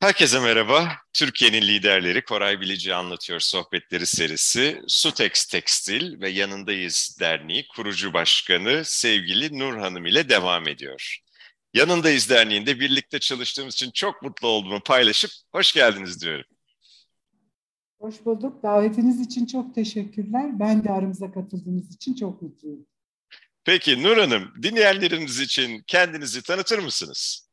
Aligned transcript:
Herkese 0.00 0.40
merhaba. 0.40 0.92
Türkiye'nin 1.12 1.62
liderleri 1.62 2.24
Koray 2.24 2.60
Bilici 2.60 2.94
Anlatıyor 2.94 3.40
Sohbetleri 3.40 4.06
serisi 4.06 4.82
Sutex 4.86 5.46
Tekstil 5.46 6.20
ve 6.20 6.28
Yanındayız 6.30 7.16
Derneği 7.20 7.66
kurucu 7.76 8.12
başkanı 8.12 8.82
sevgili 8.84 9.58
Nur 9.58 9.76
Hanım 9.76 10.06
ile 10.06 10.28
devam 10.28 10.68
ediyor. 10.68 11.18
Yanındayız 11.74 12.30
Derneği'nde 12.30 12.80
birlikte 12.80 13.18
çalıştığımız 13.18 13.74
için 13.74 13.90
çok 13.90 14.22
mutlu 14.22 14.48
olduğumu 14.48 14.80
paylaşıp 14.80 15.30
hoş 15.52 15.72
geldiniz 15.72 16.22
diyorum. 16.22 16.46
Hoş 17.98 18.24
bulduk. 18.24 18.62
Davetiniz 18.62 19.20
için 19.20 19.46
çok 19.46 19.74
teşekkürler. 19.74 20.60
Ben 20.60 20.84
de 20.84 20.90
aramıza 20.90 21.32
katıldığınız 21.32 21.94
için 21.94 22.14
çok 22.14 22.42
mutluyum. 22.42 22.86
Peki 23.64 24.02
Nur 24.02 24.16
Hanım, 24.16 24.52
dinleyenleriniz 24.62 25.40
için 25.40 25.84
kendinizi 25.86 26.42
tanıtır 26.42 26.78
mısınız? 26.78 27.49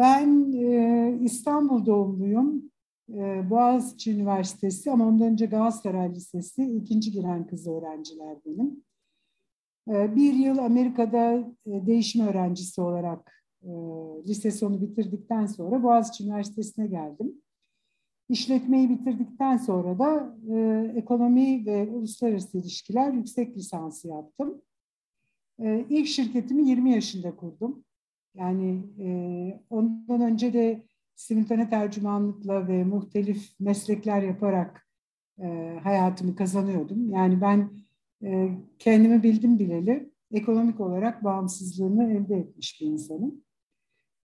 Ben 0.00 0.52
e, 0.52 1.18
İstanbul 1.22 1.86
doğumluyum. 1.86 2.70
E, 3.08 3.50
Boğaziçi 3.50 4.12
Üniversitesi 4.12 4.90
ama 4.90 5.06
ondan 5.06 5.32
önce 5.32 5.46
Galatasaray 5.46 6.14
Lisesi 6.14 6.62
ikinci 6.62 7.12
giren 7.12 7.46
kız 7.46 7.66
öğrenciler 7.66 8.36
benim. 8.46 8.84
E, 9.90 10.16
bir 10.16 10.32
yıl 10.32 10.58
Amerika'da 10.58 11.34
e, 11.66 11.86
değişim 11.86 12.28
öğrencisi 12.28 12.80
olarak 12.80 13.44
e, 13.62 13.70
lise 14.28 14.50
sonu 14.50 14.80
bitirdikten 14.80 15.46
sonra 15.46 15.82
Boğaziçi 15.82 16.24
Üniversitesi'ne 16.24 16.86
geldim. 16.86 17.34
İşletmeyi 18.28 18.90
bitirdikten 18.90 19.56
sonra 19.56 19.98
da 19.98 20.36
e, 20.54 20.92
ekonomi 20.96 21.66
ve 21.66 21.90
uluslararası 21.90 22.58
ilişkiler 22.58 23.12
yüksek 23.12 23.56
lisansı 23.56 24.08
yaptım. 24.08 24.62
E, 25.62 25.84
ilk 25.88 26.06
şirketimi 26.06 26.68
20 26.68 26.92
yaşında 26.92 27.36
kurdum. 27.36 27.84
Yani 28.34 28.82
e, 28.98 29.08
ondan 29.70 30.20
önce 30.20 30.52
de 30.52 30.82
simultane 31.14 31.70
tercümanlıkla 31.70 32.68
ve 32.68 32.84
muhtelif 32.84 33.60
meslekler 33.60 34.22
yaparak 34.22 34.88
e, 35.42 35.78
hayatımı 35.82 36.36
kazanıyordum. 36.36 37.10
Yani 37.10 37.40
ben 37.40 37.70
e, 38.22 38.50
kendimi 38.78 39.22
bildim 39.22 39.58
bileli 39.58 40.10
ekonomik 40.32 40.80
olarak 40.80 41.24
bağımsızlığını 41.24 42.12
elde 42.12 42.36
etmiş 42.36 42.80
bir 42.80 42.86
insanım. 42.86 43.44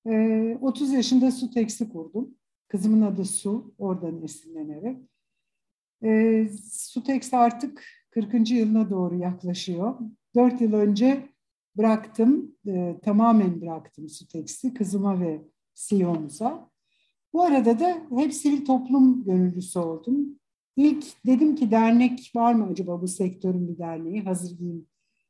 E, 0.06 0.58
30 0.60 0.92
yaşında 0.92 1.30
su 1.30 1.50
teksi 1.50 1.88
kurdum. 1.88 2.34
Kızımın 2.68 3.02
adı 3.02 3.24
Su, 3.24 3.74
oradan 3.78 4.22
esinlenerek. 4.22 4.98
E, 6.04 6.48
Sutex 6.72 7.34
artık 7.34 7.84
40. 8.10 8.50
yılına 8.50 8.90
doğru 8.90 9.16
yaklaşıyor. 9.16 9.98
4 10.34 10.60
yıl 10.60 10.72
önce 10.72 11.28
bıraktım, 11.78 12.56
e, 12.66 12.96
tamamen 13.02 13.60
bıraktım 13.60 14.08
Sutex'i 14.08 14.74
kızıma 14.74 15.20
ve 15.20 15.42
CEO'muza. 15.74 16.70
Bu 17.32 17.42
arada 17.42 17.80
da 17.80 18.02
hep 18.16 18.34
sivil 18.34 18.64
toplum 18.64 19.24
gönüllüsü 19.24 19.78
oldum. 19.78 20.38
İlk 20.76 21.26
dedim 21.26 21.56
ki 21.56 21.70
dernek 21.70 22.32
var 22.36 22.54
mı 22.54 22.66
acaba 22.70 23.02
bu 23.02 23.08
sektörün 23.08 23.68
bir 23.68 23.78
derneği, 23.78 24.22
hazır 24.22 24.58
giyim 24.58 24.86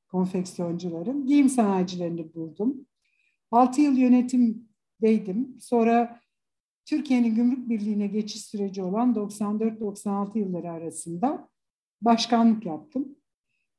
konfeksiyoncuların. 0.09 1.27
Giyim 1.27 1.49
sanayicilerini 1.49 2.35
buldum. 2.35 2.87
6 3.51 3.81
yıl 3.81 3.97
yönetimdeydim. 3.97 5.57
Sonra 5.61 6.21
Türkiye'nin 6.85 7.35
gümrük 7.35 7.69
birliğine 7.69 8.07
geçiş 8.07 8.45
süreci 8.45 8.83
olan 8.83 9.15
94-96 9.15 10.39
yılları 10.39 10.71
arasında 10.71 11.49
başkanlık 12.03 12.67
yaptım. 12.67 13.17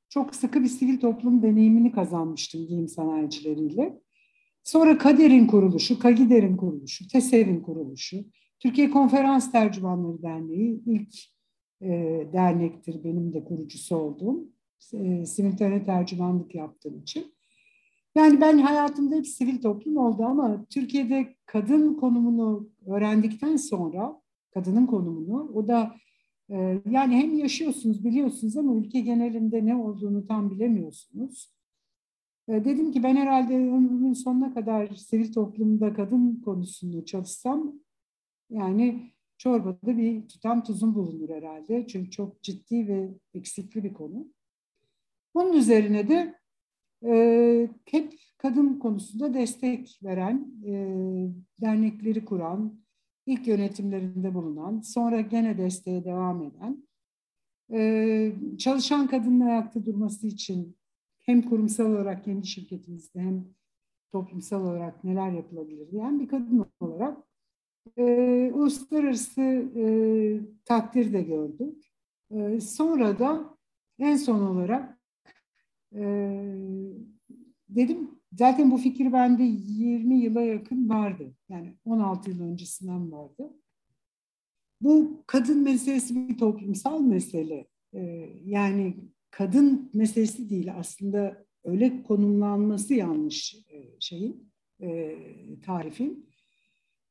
Çok 0.10 0.36
sıkı 0.36 0.64
bir 0.64 0.68
sivil 0.68 1.00
toplum 1.00 1.44
deneyimini 1.44 1.92
kazanmıştım 1.92 2.68
giyim 2.68 2.88
sanayicileriyle. 2.88 4.00
Sonra 4.64 4.98
Kader'in 4.98 5.48
kuruluşu, 5.48 6.00
Kagider'in 6.00 6.58
kuruluşu, 6.58 7.08
TESEV'in 7.08 7.62
kuruluşu, 7.62 8.26
Türkiye 8.60 8.90
Konferans 8.90 9.52
Tercümanları 9.52 10.22
Derneği 10.22 10.82
ilk 10.86 11.16
e, 11.82 11.88
dernektir 12.34 13.04
benim 13.04 13.34
de 13.34 13.44
kurucusu 13.44 13.96
olduğum. 13.96 14.50
E, 14.94 15.26
simultane 15.26 15.86
tercümanlık 15.86 16.56
yaptığım 16.56 17.02
için. 17.02 17.34
Yani 18.16 18.42
ben 18.42 18.58
hayatımda 18.58 19.16
hep 19.16 19.28
sivil 19.28 19.62
toplum 19.62 19.98
oldu 19.98 20.24
ama 20.24 20.66
Türkiye'de 20.70 21.36
kadın 21.46 21.94
konumunu 21.94 22.70
öğrendikten 22.88 23.56
sonra, 23.56 24.22
kadının 24.54 24.86
konumunu, 24.86 25.52
o 25.54 25.68
da 25.68 25.96
yani 26.90 27.16
hem 27.16 27.38
yaşıyorsunuz, 27.38 28.06
biliyorsunuz 28.06 28.58
ama 28.58 28.76
ülke 28.76 29.00
genelinde 29.00 29.66
ne 29.66 29.76
olduğunu 29.76 30.28
tam 30.28 30.52
bilemiyorsunuz. 30.52 31.54
E, 32.48 32.66
dedim 32.66 32.92
ki 32.92 33.04
ben 33.04 33.16
herhalde 33.16 33.56
ömrümün 33.56 34.14
sonuna 34.14 34.54
kadar 34.54 34.96
sivil 34.96 35.34
toplumda 35.34 35.94
kadın 35.94 36.42
konusunu 36.46 37.06
çalışsam, 37.06 37.74
yani 38.50 39.12
çorbada 39.38 39.98
bir 39.98 40.28
tutam 40.28 40.64
tuzum 40.64 40.96
bulunur 40.96 41.30
herhalde. 41.30 41.88
Çünkü 41.88 42.12
çok 42.12 42.44
ciddi 42.44 42.88
ve 42.88 43.10
eksikli 43.34 43.84
bir 43.84 43.94
konu. 43.94 44.28
Bunun 45.36 45.54
üzerine 45.54 46.10
de 46.10 46.36
e, 47.06 47.70
hep 47.86 48.14
kadın 48.38 48.80
konusunda 48.80 49.34
destek 49.34 50.00
veren, 50.04 50.52
e, 50.66 50.74
dernekleri 51.62 52.26
kuran, 52.26 52.80
ilk 53.28 53.48
yönetimlerinde 53.48 54.34
bulunan, 54.34 54.82
sonra 54.82 55.22
gene 55.22 55.58
desteğe 55.58 56.06
devam 56.06 56.44
eden, 56.44 56.88
e, 57.72 58.32
çalışan 58.58 59.08
kadının 59.08 59.40
ayakta 59.40 59.86
durması 59.86 60.28
için 60.28 60.78
hem 61.20 61.42
kurumsal 61.42 61.86
olarak 61.86 62.24
kendi 62.24 62.48
şirketimizde 62.48 63.20
hem 63.20 63.46
toplumsal 64.12 64.62
olarak 64.62 65.04
neler 65.04 65.32
yapılabilir 65.32 65.92
diyen 65.92 66.20
bir 66.20 66.28
kadın 66.28 66.66
olarak 66.80 67.18
e, 67.98 68.04
uluslararası 68.54 69.42
e, 69.76 69.84
takdir 70.66 71.14
de 71.14 71.22
gördük. 71.22 71.86
E, 72.32 72.60
sonra 72.62 73.20
da 73.20 73.58
en 74.00 74.16
son 74.16 74.42
olarak 74.42 75.00
e, 75.96 76.04
dedim 77.70 78.12
zaten 78.38 78.72
bu 78.72 78.78
fikir 78.78 79.14
bende 79.14 79.44
20 79.44 80.20
yıla 80.20 80.42
yakın 80.42 80.90
vardı. 80.90 81.36
Yani 81.50 81.78
16 81.86 82.30
yıl 82.30 82.42
öncesinden 82.42 83.12
vardı. 83.12 83.54
Bu 84.82 85.24
kadın 85.28 85.64
meselesi 85.64 86.16
bir 86.30 86.38
toplumsal 86.38 87.02
mesele. 87.02 87.68
Ee, 87.94 88.30
yani 88.46 88.96
kadın 89.32 89.92
meselesi 89.94 90.50
değil 90.50 90.74
aslında 90.76 91.46
öyle 91.64 92.04
konumlanması 92.04 92.94
yanlış 92.94 93.56
e, 93.70 94.00
şeyin, 94.00 94.52
e, 94.82 95.16
tarifin. 95.66 96.30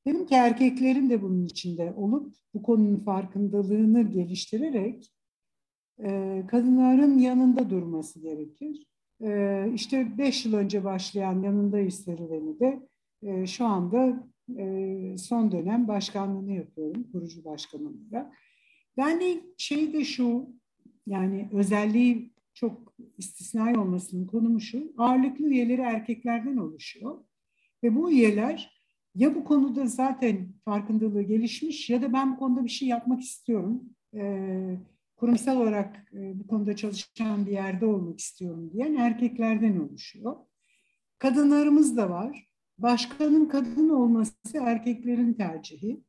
Dedim 0.06 0.26
ki 0.26 0.34
erkeklerin 0.34 1.10
de 1.10 1.22
bunun 1.22 1.44
içinde 1.44 1.94
olup 1.97 2.34
bu 2.54 2.62
konunun 2.62 2.97
farkındalığını 2.97 4.03
geliştirerek 4.10 5.12
e, 5.98 6.42
kadınların 6.48 7.19
yanında 7.19 7.70
durması 7.70 8.20
gerekir. 8.20 8.86
E, 9.25 9.65
işte 9.75 10.19
beş 10.19 10.47
yıl 10.47 10.54
önce 10.54 10.84
başlayan 10.84 11.43
yanındayız 11.43 12.04
serüveni 12.04 12.60
de 12.60 12.88
e, 13.22 13.47
şu 13.47 13.66
anda 13.66 14.28
e, 14.59 15.19
son 15.19 15.53
dönem 15.53 15.88
başkanlığını 15.88 16.53
yapıyorum, 16.53 17.06
kurucu 17.12 17.44
başkanlığında. 17.44 18.32
Yani 18.97 19.43
şey 19.59 19.93
de 19.93 20.04
şu, 20.04 20.49
yani 21.06 21.49
özelliği 21.53 22.32
çok 22.54 22.94
istisnai 23.19 23.78
olmasının 23.78 24.27
konumu 24.27 24.60
şu, 24.60 24.93
ağırlıklı 24.99 25.44
üyeleri 25.47 25.81
erkeklerden 25.81 26.56
oluşuyor. 26.56 27.25
Ve 27.83 27.94
bu 27.94 28.10
üyeler 28.10 28.77
ya 29.15 29.34
bu 29.34 29.44
konuda 29.44 29.87
zaten 29.87 30.48
farkındalığı 30.65 31.22
gelişmiş 31.22 31.91
ya 31.91 32.03
da 32.03 32.12
ben 32.12 32.33
bu 32.33 32.38
konuda 32.38 32.65
bir 32.65 32.71
şey 32.71 32.88
yapmak 32.88 33.21
istiyorum. 33.21 33.83
Ee, 34.15 34.77
kurumsal 35.16 35.56
olarak 35.56 36.12
e, 36.12 36.41
bu 36.41 36.47
konuda 36.47 36.77
çalışan 36.77 37.47
bir 37.47 37.53
yerde 37.53 37.87
olmak 37.87 38.21
istiyorum 38.21 38.71
diyen 38.72 38.94
erkeklerden 38.94 39.78
oluşuyor. 39.78 40.37
Kadınlarımız 41.19 41.97
da 41.97 42.10
var. 42.10 42.47
Başkanın 42.78 43.48
kadın 43.48 43.89
olması 43.89 44.59
erkeklerin 44.60 45.34
tercihi. 45.34 46.01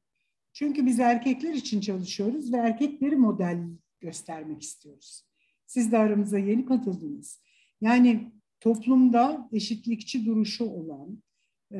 Çünkü 0.54 0.86
biz 0.86 1.00
erkekler 1.00 1.54
için 1.54 1.82
çalışıyoruz 1.82 2.54
ve 2.54 2.58
erkekleri 2.58 3.16
model 3.16 3.70
göstermek 4.02 4.62
istiyoruz. 4.62 5.24
Siz 5.66 5.92
de 5.92 5.98
aramıza 5.98 6.40
yeni 6.40 6.66
katıldınız. 6.66 7.42
Yani 7.82 8.32
toplumda 8.60 9.50
eşitlikçi 9.52 10.26
duruşu 10.26 10.66
olan, 10.66 11.24
e, 11.72 11.80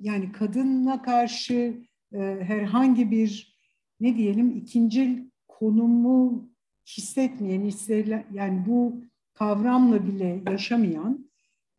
yani 0.00 0.32
kadına 0.32 1.02
karşı 1.02 1.82
e, 2.12 2.18
herhangi 2.20 3.10
bir 3.10 3.58
ne 4.00 4.16
diyelim 4.16 4.56
ikinci 4.56 5.30
konumu 5.58 6.48
hissetmeyen, 6.86 7.62
hissedilen, 7.62 8.24
yani 8.32 8.64
bu 8.66 9.04
kavramla 9.34 10.06
bile 10.06 10.42
yaşamayan 10.50 11.30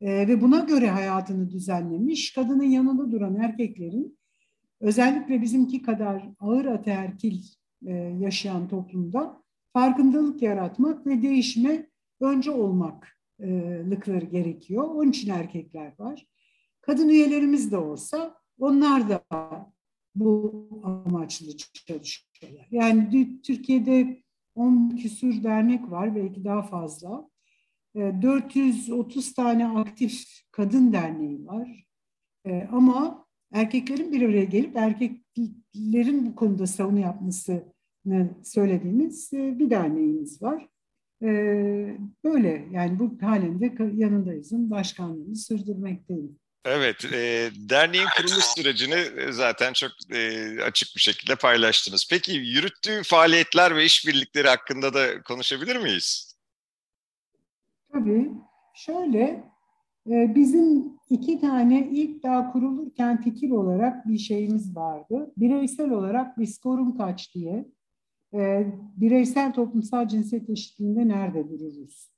e, 0.01 0.27
ve 0.27 0.41
buna 0.41 0.59
göre 0.59 0.89
hayatını 0.89 1.49
düzenlemiş 1.51 2.33
kadının 2.33 2.63
yanında 2.63 3.11
duran 3.11 3.35
erkeklerin 3.35 4.17
özellikle 4.79 5.41
bizimki 5.41 5.81
kadar 5.81 6.29
ağır 6.39 6.65
ataerkil 6.65 7.39
e, 7.85 7.93
yaşayan 8.19 8.67
toplumda 8.67 9.41
farkındalık 9.73 10.41
yaratmak 10.41 11.07
ve 11.07 11.21
değişime 11.21 11.89
önce 12.21 12.51
olmaklıkları 12.51 14.25
gerekiyor. 14.25 14.83
Onun 14.83 15.09
için 15.09 15.29
erkekler 15.29 15.93
var. 15.99 16.27
Kadın 16.81 17.09
üyelerimiz 17.09 17.71
de 17.71 17.77
olsa 17.77 18.35
onlar 18.59 19.09
da 19.09 19.21
bu 20.15 20.67
amaçlı 20.83 21.57
çalışıyorlar. 21.57 22.67
Yani 22.71 23.41
Türkiye'de 23.41 24.23
10 24.55 24.89
küsur 24.89 25.43
dernek 25.43 25.91
var, 25.91 26.15
belki 26.15 26.45
daha 26.45 26.63
fazla. 26.63 27.29
430 27.95 29.33
tane 29.33 29.67
aktif 29.67 30.23
kadın 30.51 30.93
derneği 30.93 31.45
var. 31.45 31.85
Ama 32.71 33.25
erkeklerin 33.53 34.11
bir 34.11 34.21
araya 34.21 34.43
gelip 34.43 34.75
erkeklerin 34.75 36.25
bu 36.25 36.35
konuda 36.35 36.67
savunu 36.67 36.99
yapmasını 36.99 38.29
söylediğimiz 38.43 39.33
bir 39.33 39.69
derneğimiz 39.69 40.41
var. 40.41 40.67
Böyle 42.23 42.67
yani 42.71 42.99
bu 42.99 43.17
halinde 43.21 43.73
yanındayızın 43.95 44.71
başkanlığını 44.71 45.35
sürdürmekteyim. 45.35 46.39
Evet, 46.65 47.05
e, 47.05 47.49
derneğin 47.69 48.07
kuruluş 48.17 48.45
sürecini 48.45 48.93
e, 48.93 49.31
zaten 49.31 49.73
çok 49.73 49.91
e, 50.11 50.49
açık 50.63 50.95
bir 50.95 51.01
şekilde 51.01 51.35
paylaştınız. 51.35 52.07
Peki 52.09 52.31
yürüttüğü 52.31 53.01
faaliyetler 53.03 53.75
ve 53.75 53.85
işbirlikleri 53.85 54.47
hakkında 54.47 54.93
da 54.93 55.23
konuşabilir 55.23 55.75
miyiz? 55.75 56.35
Tabii. 57.93 58.31
Şöyle, 58.75 59.43
e, 60.09 60.35
bizim 60.35 60.93
iki 61.09 61.41
tane 61.41 61.89
ilk 61.91 62.23
daha 62.23 62.51
kurulurken 62.51 63.21
fikir 63.21 63.51
olarak 63.51 64.07
bir 64.07 64.17
şeyimiz 64.17 64.75
vardı. 64.75 65.33
Bireysel 65.37 65.89
olarak 65.89 66.39
biz 66.39 66.57
korun 66.57 66.91
kaç 66.91 67.35
diye, 67.35 67.65
e, 68.33 68.65
bireysel 68.95 69.53
toplumsal 69.53 70.07
cinsiyet 70.07 70.49
eşitliğinde 70.49 71.07
nerede 71.07 71.49
dururuz? 71.49 72.09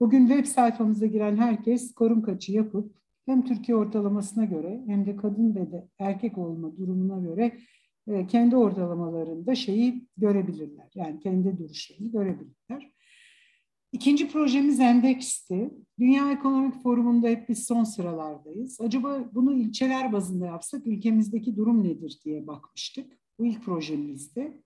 Bugün 0.00 0.28
web 0.28 0.46
sayfamıza 0.46 1.06
giren 1.06 1.36
herkes 1.36 1.94
korun 1.94 2.20
kaçı 2.20 2.52
yapıp 2.52 3.03
hem 3.26 3.44
Türkiye 3.44 3.76
ortalamasına 3.76 4.44
göre 4.44 4.82
hem 4.86 5.06
de 5.06 5.16
kadın 5.16 5.54
ve 5.54 5.72
de 5.72 5.88
erkek 5.98 6.38
olma 6.38 6.76
durumuna 6.76 7.20
göre 7.20 7.58
e, 8.08 8.26
kendi 8.26 8.56
ortalamalarında 8.56 9.54
şeyi 9.54 10.08
görebilirler. 10.16 10.90
Yani 10.94 11.20
kendi 11.20 11.58
duruşlarını 11.58 12.12
görebilirler. 12.12 12.94
İkinci 13.92 14.28
projemiz 14.28 14.80
Endex'ti. 14.80 15.70
Dünya 15.98 16.32
Ekonomik 16.32 16.82
Forumu'nda 16.82 17.28
hep 17.28 17.48
biz 17.48 17.66
son 17.66 17.84
sıralardayız. 17.84 18.80
Acaba 18.80 19.30
bunu 19.32 19.54
ilçeler 19.54 20.12
bazında 20.12 20.46
yapsak 20.46 20.86
ülkemizdeki 20.86 21.56
durum 21.56 21.84
nedir 21.84 22.20
diye 22.24 22.46
bakmıştık. 22.46 23.12
Bu 23.38 23.46
ilk 23.46 23.64
projemizdi. 23.64 24.62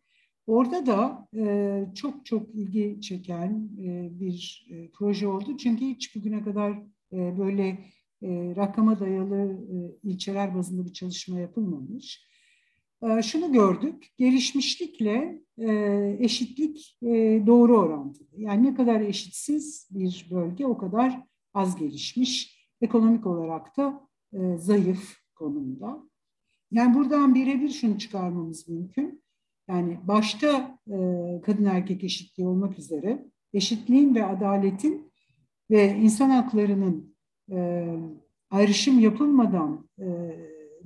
Orada 0.46 0.86
da 0.86 1.28
e, 1.36 1.84
çok 1.94 2.26
çok 2.26 2.54
ilgi 2.54 3.00
çeken 3.00 3.68
e, 3.82 4.08
bir 4.20 4.66
e, 4.70 4.90
proje 4.90 5.28
oldu. 5.28 5.56
Çünkü 5.56 5.84
hiç 5.84 6.16
bugüne 6.16 6.42
kadar 6.42 6.72
e, 7.12 7.38
böyle 7.38 7.78
e, 8.22 8.56
rakama 8.56 9.00
dayalı 9.00 9.58
e, 9.72 10.08
ilçeler 10.08 10.54
bazında 10.54 10.84
bir 10.84 10.92
çalışma 10.92 11.40
yapılmamış. 11.40 12.28
E, 13.02 13.22
şunu 13.22 13.52
gördük, 13.52 14.06
gelişmişlikle 14.18 15.42
e, 15.58 16.16
eşitlik 16.20 16.98
e, 17.02 17.42
doğru 17.46 17.78
orantılı. 17.78 18.28
Yani 18.36 18.66
ne 18.66 18.74
kadar 18.74 19.00
eşitsiz 19.00 19.88
bir 19.90 20.26
bölge 20.30 20.66
o 20.66 20.78
kadar 20.78 21.22
az 21.54 21.76
gelişmiş, 21.76 22.58
ekonomik 22.80 23.26
olarak 23.26 23.76
da 23.76 24.08
e, 24.32 24.56
zayıf 24.58 25.16
konumda. 25.34 26.08
Yani 26.70 26.94
buradan 26.94 27.34
birebir 27.34 27.70
şunu 27.70 27.98
çıkarmamız 27.98 28.68
mümkün. 28.68 29.22
Yani 29.68 29.98
başta 30.02 30.78
e, 30.86 30.96
kadın 31.46 31.64
erkek 31.64 32.04
eşitliği 32.04 32.48
olmak 32.48 32.78
üzere 32.78 33.26
eşitliğin 33.52 34.14
ve 34.14 34.24
adaletin 34.24 35.12
ve 35.70 35.96
insan 35.96 36.30
haklarının 36.30 37.16
e, 37.50 37.86
ayrışım 38.50 38.98
yapılmadan 39.00 39.88
e, 39.98 40.06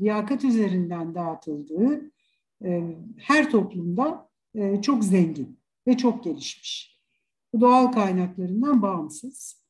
liyakat 0.00 0.44
üzerinden 0.44 1.14
dağıtıldığı 1.14 2.10
e, 2.64 2.82
her 3.18 3.50
toplumda 3.50 4.28
e, 4.54 4.82
çok 4.82 5.04
zengin 5.04 5.58
ve 5.86 5.96
çok 5.96 6.24
gelişmiş. 6.24 6.98
Bu 7.52 7.60
doğal 7.60 7.92
kaynaklarından 7.92 8.82
bağımsız. 8.82 9.62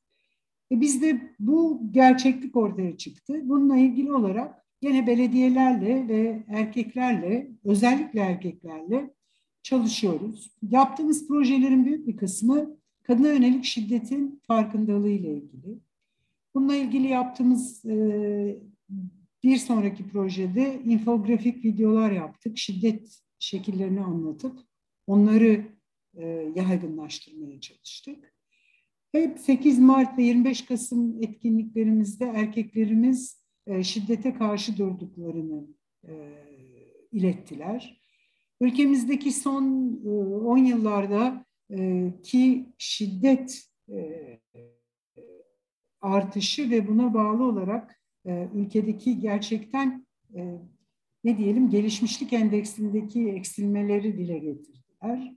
E, 0.72 0.80
bizde 0.80 1.34
bu 1.40 1.82
gerçeklik 1.90 2.56
ortaya 2.56 2.96
çıktı. 2.96 3.40
Bununla 3.44 3.76
ilgili 3.76 4.12
olarak 4.12 4.66
yine 4.82 5.06
belediyelerle 5.06 6.08
ve 6.08 6.42
erkeklerle, 6.48 7.50
özellikle 7.64 8.20
erkeklerle 8.20 9.14
çalışıyoruz. 9.62 10.50
Yaptığımız 10.70 11.28
projelerin 11.28 11.84
büyük 11.84 12.06
bir 12.06 12.16
kısmı 12.16 12.76
kadına 13.02 13.28
yönelik 13.28 13.64
şiddetin 13.64 14.40
farkındalığı 14.46 15.10
ile 15.10 15.34
ilgili. 15.34 15.78
Bununla 16.54 16.74
ilgili 16.74 17.08
yaptığımız 17.08 17.84
e, 17.84 17.94
bir 19.42 19.56
sonraki 19.56 20.08
projede 20.08 20.82
infografik 20.84 21.64
videolar 21.64 22.12
yaptık. 22.12 22.58
Şiddet 22.58 23.18
şekillerini 23.38 24.00
anlatıp 24.00 24.58
onları 25.06 25.66
e, 26.14 26.26
yaygınlaştırmaya 26.56 27.60
çalıştık. 27.60 28.32
Hep 29.12 29.38
8 29.38 29.78
Mart 29.78 30.18
ve 30.18 30.22
25 30.22 30.64
Kasım 30.64 31.22
etkinliklerimizde 31.22 32.24
erkeklerimiz 32.24 33.42
e, 33.66 33.82
şiddete 33.82 34.34
karşı 34.34 34.78
durduklarını 34.78 35.66
e, 36.08 36.12
ilettiler. 37.12 38.02
Ülkemizdeki 38.60 39.32
son 39.32 39.64
10 40.04 40.56
e, 40.56 40.68
yıllarda 40.68 41.44
e, 41.70 42.08
ki 42.22 42.66
şiddet 42.78 43.68
e, 43.88 43.98
artışı 46.02 46.70
ve 46.70 46.88
buna 46.88 47.14
bağlı 47.14 47.44
olarak 47.44 48.00
e, 48.26 48.48
ülkedeki 48.54 49.20
gerçekten 49.20 50.06
e, 50.34 50.58
ne 51.24 51.38
diyelim 51.38 51.70
gelişmişlik 51.70 52.32
endeksindeki 52.32 53.28
eksilmeleri 53.28 54.18
dile 54.18 54.38
getirdiler. 54.38 55.34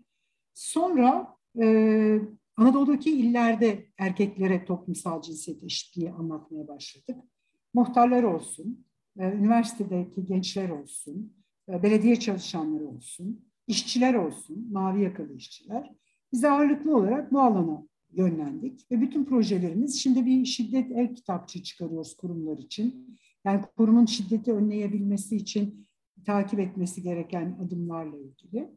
Sonra 0.54 1.36
e, 1.62 2.20
Anadolu'daki 2.58 3.12
illerde 3.12 3.86
erkeklere 3.98 4.66
toplumsal 4.66 5.22
cinsiyet 5.22 5.64
eşitliği 5.64 6.12
anlatmaya 6.12 6.68
başladık. 6.68 7.18
Muhtarlar 7.74 8.24
olsun, 8.24 8.86
e, 9.20 9.32
üniversitedeki 9.32 10.26
gençler 10.26 10.70
olsun, 10.70 11.34
e, 11.70 11.84
belediye 11.84 12.16
çalışanları 12.16 12.88
olsun, 12.88 13.46
işçiler 13.68 14.14
olsun, 14.14 14.68
mavi 14.72 15.04
yakalı 15.04 15.34
işçiler. 15.34 15.92
Biz 16.32 16.44
ağırlıklı 16.44 16.98
olarak 16.98 17.32
bu 17.32 17.42
alana 17.42 17.84
yönlendik. 18.16 18.92
Ve 18.92 19.02
bütün 19.02 19.26
projelerimiz 19.26 20.02
şimdi 20.02 20.26
bir 20.26 20.46
şiddet 20.46 20.92
el 20.92 21.16
kitapçı 21.16 21.64
çıkarıyoruz 21.64 22.18
kurumlar 22.18 22.58
için. 22.58 23.18
Yani 23.46 23.62
kurumun 23.78 24.06
şiddeti 24.06 24.54
önleyebilmesi 24.54 25.36
için 25.36 25.88
takip 26.26 26.60
etmesi 26.60 27.04
gereken 27.04 27.58
adımlarla 27.66 28.18
ilgili. 28.18 28.70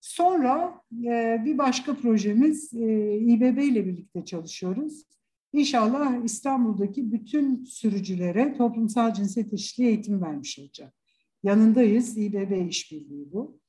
Sonra 0.00 0.80
e, 1.04 1.42
bir 1.44 1.58
başka 1.58 1.96
projemiz 1.96 2.74
e, 2.74 3.16
İBB 3.18 3.58
ile 3.58 3.86
birlikte 3.86 4.24
çalışıyoruz. 4.24 5.04
İnşallah 5.52 6.24
İstanbul'daki 6.24 7.12
bütün 7.12 7.64
sürücülere 7.64 8.54
toplumsal 8.58 9.14
cinsiyet 9.14 9.52
eşitliği 9.52 9.88
eğitimi 9.88 10.20
vermiş 10.22 10.58
olacak. 10.58 10.94
Yanındayız. 11.42 12.18
İBB 12.18 12.68
işbirliği 12.68 13.32
bu. 13.32 13.60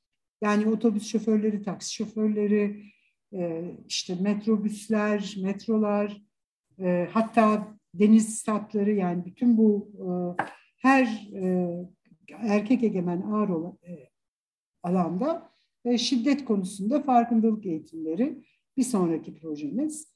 Yani 0.41 0.67
otobüs 0.67 1.07
şoförleri, 1.07 1.61
taksi 1.61 1.93
şoförleri, 1.93 2.83
işte 3.87 4.15
metrobüsler, 4.21 5.35
metrolar, 5.41 6.27
e, 6.79 7.07
hatta 7.11 7.67
deniz 7.93 8.39
statları 8.39 8.91
yani 8.91 9.25
bütün 9.25 9.57
bu 9.57 9.91
e, 9.95 10.07
her 10.77 11.29
e, 11.33 11.71
erkek 12.29 12.83
egemen 12.83 13.21
ağır 13.21 13.49
alanda 14.83 15.49
şiddet 15.97 16.45
konusunda 16.45 17.01
farkındalık 17.01 17.65
eğitimleri 17.65 18.43
bir 18.77 18.83
sonraki 18.83 19.35
projemiz. 19.35 20.13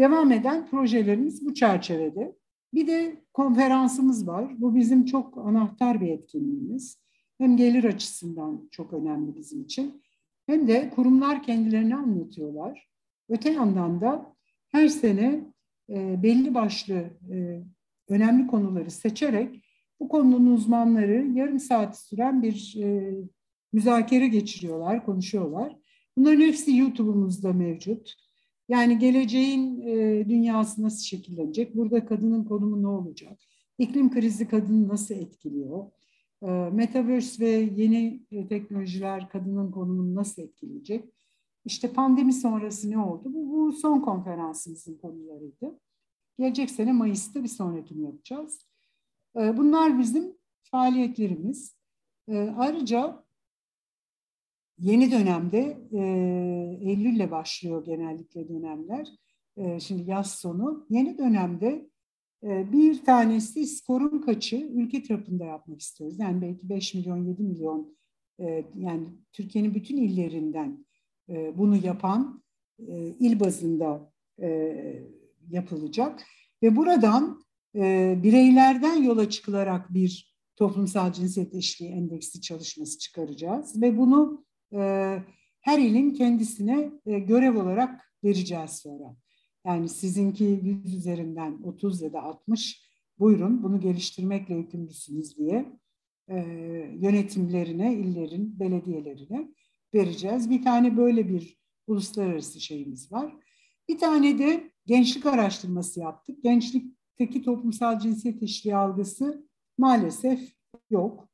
Devam 0.00 0.32
eden 0.32 0.66
projelerimiz 0.66 1.46
bu 1.46 1.54
çerçevede. 1.54 2.36
Bir 2.74 2.86
de 2.86 3.24
konferansımız 3.32 4.26
var. 4.26 4.60
Bu 4.60 4.74
bizim 4.74 5.04
çok 5.04 5.38
anahtar 5.38 6.00
bir 6.00 6.08
etkinliğimiz. 6.08 6.98
Hem 7.38 7.56
gelir 7.56 7.84
açısından 7.84 8.68
çok 8.70 8.92
önemli 8.92 9.36
bizim 9.36 9.62
için 9.62 10.02
hem 10.46 10.68
de 10.68 10.90
kurumlar 10.90 11.42
kendilerini 11.42 11.96
anlatıyorlar. 11.96 12.88
Öte 13.28 13.52
yandan 13.52 14.00
da 14.00 14.34
her 14.68 14.88
sene 14.88 15.44
e, 15.90 16.22
belli 16.22 16.54
başlı 16.54 16.94
e, 17.32 17.62
önemli 18.08 18.46
konuları 18.46 18.90
seçerek 18.90 19.64
bu 20.00 20.08
konunun 20.08 20.54
uzmanları 20.54 21.26
yarım 21.34 21.60
saat 21.60 21.98
süren 21.98 22.42
bir 22.42 22.76
e, 22.82 23.14
müzakere 23.72 24.28
geçiriyorlar, 24.28 25.04
konuşuyorlar. 25.04 25.76
Bunların 26.16 26.40
hepsi 26.40 26.76
YouTube'umuzda 26.76 27.52
mevcut. 27.52 28.14
Yani 28.68 28.98
geleceğin 28.98 29.80
e, 29.80 30.24
dünyası 30.28 30.82
nasıl 30.82 31.04
şekillenecek? 31.04 31.76
Burada 31.76 32.06
kadının 32.06 32.44
konumu 32.44 32.82
ne 32.82 32.88
olacak? 32.88 33.38
İklim 33.78 34.10
krizi 34.10 34.48
kadını 34.48 34.88
nasıl 34.88 35.14
etkiliyor? 35.14 35.90
Ee, 36.44 36.70
Metaverse 36.72 37.44
ve 37.44 37.50
yeni 37.50 38.22
e, 38.30 38.48
teknolojiler 38.48 39.28
kadının 39.28 39.70
konumunu 39.70 40.14
nasıl 40.14 40.42
etkileyecek? 40.42 41.04
İşte 41.64 41.92
pandemi 41.92 42.32
sonrası 42.32 42.90
ne 42.90 42.98
oldu? 42.98 43.24
Bu, 43.24 43.52
bu 43.52 43.72
son 43.72 44.00
konferansımızın 44.00 44.98
konularıydı. 44.98 45.80
Gelecek 46.38 46.70
sene 46.70 46.92
Mayıs'ta 46.92 47.42
bir 47.42 47.48
sonrakini 47.48 48.04
yapacağız. 48.04 48.68
bunlar 49.34 49.98
bizim 49.98 50.34
faaliyetlerimiz. 50.62 51.76
ayrıca 52.56 53.24
yeni 54.78 55.12
dönemde 55.12 55.78
e, 55.92 56.00
Eylül'le 56.90 57.30
başlıyor 57.30 57.84
genellikle 57.84 58.48
dönemler. 58.48 59.08
şimdi 59.80 60.10
yaz 60.10 60.34
sonu. 60.34 60.86
Yeni 60.90 61.18
dönemde 61.18 61.88
bir 62.42 63.04
tanesi 63.04 63.66
skorun 63.66 64.18
kaçı 64.18 64.56
ülke 64.56 65.02
çapında 65.02 65.44
yapmak 65.44 65.80
istiyoruz. 65.80 66.18
Yani 66.18 66.42
belki 66.42 66.68
5 66.68 66.94
milyon, 66.94 67.24
7 67.24 67.42
milyon 67.42 67.96
yani 68.74 69.08
Türkiye'nin 69.32 69.74
bütün 69.74 69.96
illerinden 69.96 70.84
bunu 71.28 71.86
yapan 71.86 72.42
il 73.18 73.40
bazında 73.40 74.12
yapılacak. 75.50 76.22
Ve 76.62 76.76
buradan 76.76 77.44
bireylerden 78.22 79.02
yola 79.02 79.30
çıkılarak 79.30 79.94
bir 79.94 80.34
toplumsal 80.56 81.12
cinsiyet 81.12 81.54
eşliği 81.54 81.90
endeksi 81.90 82.40
çalışması 82.40 82.98
çıkaracağız. 82.98 83.82
Ve 83.82 83.98
bunu 83.98 84.44
her 85.60 85.78
ilin 85.78 86.10
kendisine 86.10 86.90
görev 87.06 87.62
olarak 87.62 88.12
vereceğiz 88.24 88.70
sonra. 88.70 89.16
Yani 89.66 89.88
sizinki 89.88 90.44
100 90.44 90.94
üzerinden 90.94 91.58
30 91.62 92.02
ya 92.02 92.12
da 92.12 92.22
60 92.22 92.84
buyurun 93.18 93.62
bunu 93.62 93.80
geliştirmekle 93.80 94.54
yükümlüsünüz 94.54 95.38
diye 95.38 95.78
e, 96.28 96.36
yönetimlerine, 97.00 97.94
illerin, 97.94 98.60
belediyelerine 98.60 99.48
vereceğiz. 99.94 100.50
Bir 100.50 100.62
tane 100.62 100.96
böyle 100.96 101.28
bir 101.28 101.58
uluslararası 101.86 102.60
şeyimiz 102.60 103.12
var. 103.12 103.34
Bir 103.88 103.98
tane 103.98 104.38
de 104.38 104.70
gençlik 104.86 105.26
araştırması 105.26 106.00
yaptık. 106.00 106.42
Gençlikteki 106.42 107.42
toplumsal 107.42 107.98
cinsiyet 107.98 108.42
eşliği 108.42 108.76
algısı 108.76 109.48
maalesef 109.78 110.52
yok. 110.90 111.28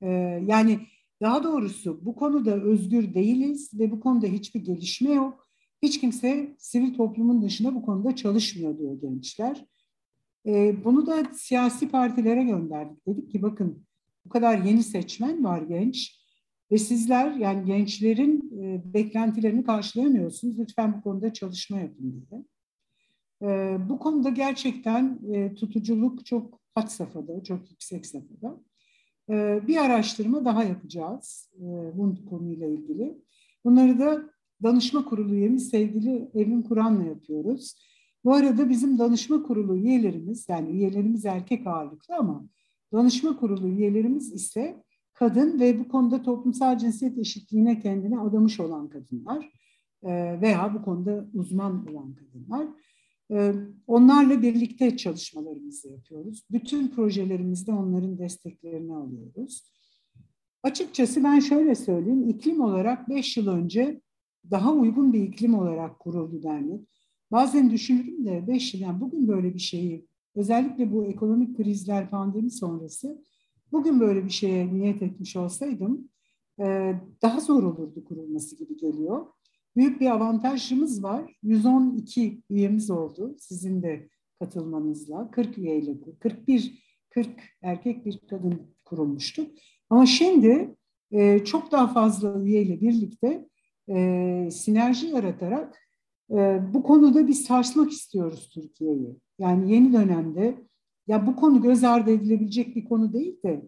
E, 0.00 0.08
yani 0.46 0.80
daha 1.22 1.44
doğrusu 1.44 2.06
bu 2.06 2.14
konuda 2.14 2.54
özgür 2.54 3.14
değiliz 3.14 3.70
ve 3.74 3.90
bu 3.90 4.00
konuda 4.00 4.26
hiçbir 4.26 4.60
gelişme 4.60 5.10
yok. 5.10 5.45
Hiç 5.82 6.00
kimse 6.00 6.54
sivil 6.58 6.94
toplumun 6.94 7.42
dışında 7.42 7.74
bu 7.74 7.82
konuda 7.82 8.16
çalışmıyor 8.16 8.78
diyor 8.78 9.00
gençler. 9.00 9.64
E, 10.46 10.84
bunu 10.84 11.06
da 11.06 11.24
siyasi 11.34 11.88
partilere 11.88 12.44
gönderdik. 12.44 13.06
Dedik 13.06 13.30
ki 13.30 13.42
bakın 13.42 13.86
bu 14.24 14.28
kadar 14.28 14.58
yeni 14.58 14.82
seçmen 14.82 15.44
var 15.44 15.62
genç 15.62 16.26
ve 16.72 16.78
sizler 16.78 17.32
yani 17.32 17.66
gençlerin 17.66 18.60
e, 18.62 18.94
beklentilerini 18.94 19.64
karşılayamıyorsunuz. 19.64 20.58
Lütfen 20.58 20.98
bu 20.98 21.02
konuda 21.02 21.32
çalışma 21.32 21.78
yapın 21.78 22.26
diye. 22.30 22.44
E, 23.42 23.78
bu 23.88 23.98
konuda 23.98 24.28
gerçekten 24.28 25.18
e, 25.32 25.54
tutuculuk 25.54 26.26
çok 26.26 26.60
hat 26.74 26.92
safhada, 26.92 27.44
çok 27.44 27.70
yüksek 27.70 28.06
safhada. 28.06 28.60
E, 29.30 29.60
bir 29.66 29.76
araştırma 29.76 30.44
daha 30.44 30.64
yapacağız 30.64 31.50
e, 31.54 31.64
bu 31.98 32.26
konuyla 32.30 32.66
ilgili. 32.66 33.18
Bunları 33.64 33.98
da 33.98 34.35
danışma 34.62 35.04
kurulu 35.04 35.34
üyemiz 35.34 35.68
sevgili 35.68 36.30
Evin 36.34 36.62
Kur'an'la 36.62 37.04
yapıyoruz. 37.04 37.74
Bu 38.24 38.34
arada 38.34 38.68
bizim 38.68 38.98
danışma 38.98 39.42
kurulu 39.42 39.76
üyelerimiz, 39.76 40.48
yani 40.48 40.70
üyelerimiz 40.70 41.24
erkek 41.24 41.66
ağırlıklı 41.66 42.14
ama 42.14 42.48
danışma 42.92 43.36
kurulu 43.36 43.68
üyelerimiz 43.68 44.32
ise 44.32 44.82
kadın 45.12 45.60
ve 45.60 45.78
bu 45.78 45.88
konuda 45.88 46.22
toplumsal 46.22 46.78
cinsiyet 46.78 47.18
eşitliğine 47.18 47.80
kendini 47.80 48.20
adamış 48.20 48.60
olan 48.60 48.88
kadınlar 48.88 49.52
e, 50.02 50.40
veya 50.40 50.74
bu 50.74 50.82
konuda 50.82 51.26
uzman 51.34 51.86
olan 51.86 52.14
kadınlar. 52.14 52.66
E, 53.30 53.54
onlarla 53.86 54.42
birlikte 54.42 54.96
çalışmalarımızı 54.96 55.88
yapıyoruz. 55.88 56.42
Bütün 56.50 56.88
projelerimizde 56.88 57.72
onların 57.72 58.18
desteklerini 58.18 58.94
alıyoruz. 58.94 59.64
Açıkçası 60.62 61.24
ben 61.24 61.40
şöyle 61.40 61.74
söyleyeyim, 61.74 62.28
iklim 62.28 62.60
olarak 62.60 63.08
beş 63.08 63.36
yıl 63.36 63.48
önce 63.48 64.00
daha 64.50 64.72
uygun 64.72 65.12
bir 65.12 65.22
iklim 65.22 65.54
olarak 65.54 65.98
kuruldu 65.98 66.42
dernek. 66.42 66.80
Bazen 67.32 67.70
düşünürüm 67.70 68.26
de 68.26 68.44
beş 68.46 68.74
yıl, 68.74 68.80
yani 68.80 69.00
bugün 69.00 69.28
böyle 69.28 69.54
bir 69.54 69.58
şeyi, 69.58 70.06
özellikle 70.34 70.92
bu 70.92 71.04
ekonomik 71.04 71.56
krizler, 71.56 72.10
pandemi 72.10 72.50
sonrası, 72.50 73.22
bugün 73.72 74.00
böyle 74.00 74.24
bir 74.24 74.30
şeye 74.30 74.74
niyet 74.74 75.02
etmiş 75.02 75.36
olsaydım 75.36 76.08
e, 76.60 76.94
daha 77.22 77.40
zor 77.40 77.62
olurdu 77.62 78.04
kurulması 78.04 78.56
gibi 78.56 78.76
geliyor. 78.76 79.26
Büyük 79.76 80.00
bir 80.00 80.10
avantajımız 80.10 81.02
var. 81.02 81.36
112 81.42 82.42
üyemiz 82.50 82.90
oldu 82.90 83.36
sizin 83.38 83.82
de 83.82 84.08
katılmanızla. 84.38 85.30
40 85.30 85.58
üyeyle, 85.58 85.96
41, 86.20 86.82
40 87.10 87.28
erkek 87.62 88.06
bir 88.06 88.20
kadın 88.30 88.62
kurulmuştuk. 88.84 89.50
Ama 89.90 90.06
şimdi 90.06 90.74
e, 91.10 91.44
çok 91.44 91.72
daha 91.72 91.88
fazla 91.88 92.42
üyeyle 92.42 92.80
birlikte 92.80 93.48
e, 93.88 94.48
sinerji 94.50 95.06
yaratarak 95.06 95.78
e, 96.30 96.60
bu 96.74 96.82
konuda 96.82 97.28
bir 97.28 97.32
sarsmak 97.32 97.92
istiyoruz 97.92 98.50
Türkiye'yi. 98.54 99.16
Yani 99.38 99.72
yeni 99.72 99.92
dönemde 99.92 100.54
ya 101.06 101.26
bu 101.26 101.36
konu 101.36 101.62
göz 101.62 101.84
ardı 101.84 102.10
edilebilecek 102.10 102.76
bir 102.76 102.84
konu 102.84 103.12
değil 103.12 103.42
de 103.44 103.62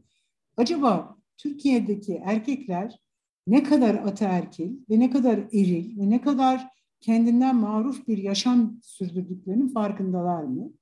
acaba 0.56 1.16
Türkiye'deki 1.36 2.22
erkekler 2.24 3.00
ne 3.46 3.62
kadar 3.62 3.94
ataerkil 3.94 4.76
ve 4.90 5.00
ne 5.00 5.10
kadar 5.10 5.38
eril 5.38 6.00
ve 6.00 6.10
ne 6.10 6.20
kadar 6.20 6.68
kendinden 7.00 7.56
maruf 7.56 8.08
bir 8.08 8.18
yaşam 8.18 8.78
sürdürdüklerinin 8.82 9.68
farkındalar 9.68 10.42
mı? 10.42 10.72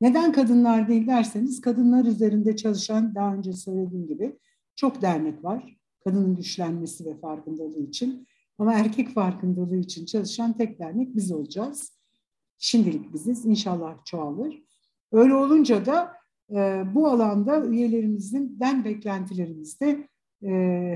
Neden 0.00 0.32
kadınlar 0.32 0.88
değil 0.88 1.06
derseniz 1.06 1.60
kadınlar 1.60 2.04
üzerinde 2.04 2.56
çalışan 2.56 3.14
daha 3.14 3.34
önce 3.34 3.52
söylediğim 3.52 4.06
gibi 4.06 4.36
çok 4.76 5.02
dernek 5.02 5.44
var. 5.44 5.76
Kadının 6.04 6.36
güçlenmesi 6.36 7.04
ve 7.04 7.16
farkındalığı 7.16 7.82
için. 7.82 8.26
Ama 8.58 8.74
erkek 8.74 9.08
farkındalığı 9.08 9.76
için 9.76 10.06
çalışan 10.06 10.56
tek 10.56 10.78
dernek 10.78 11.16
biz 11.16 11.32
olacağız. 11.32 11.98
Şimdilik 12.58 13.12
biziz. 13.12 13.44
İnşallah 13.44 14.04
çoğalır. 14.04 14.62
Öyle 15.12 15.34
olunca 15.34 15.86
da 15.86 16.12
e, 16.50 16.84
bu 16.94 17.08
alanda 17.08 17.66
üyelerimizin 17.66 18.60
den 18.60 18.84
beklentilerimiz 18.84 19.80
de 19.80 20.08
e, 20.42 20.50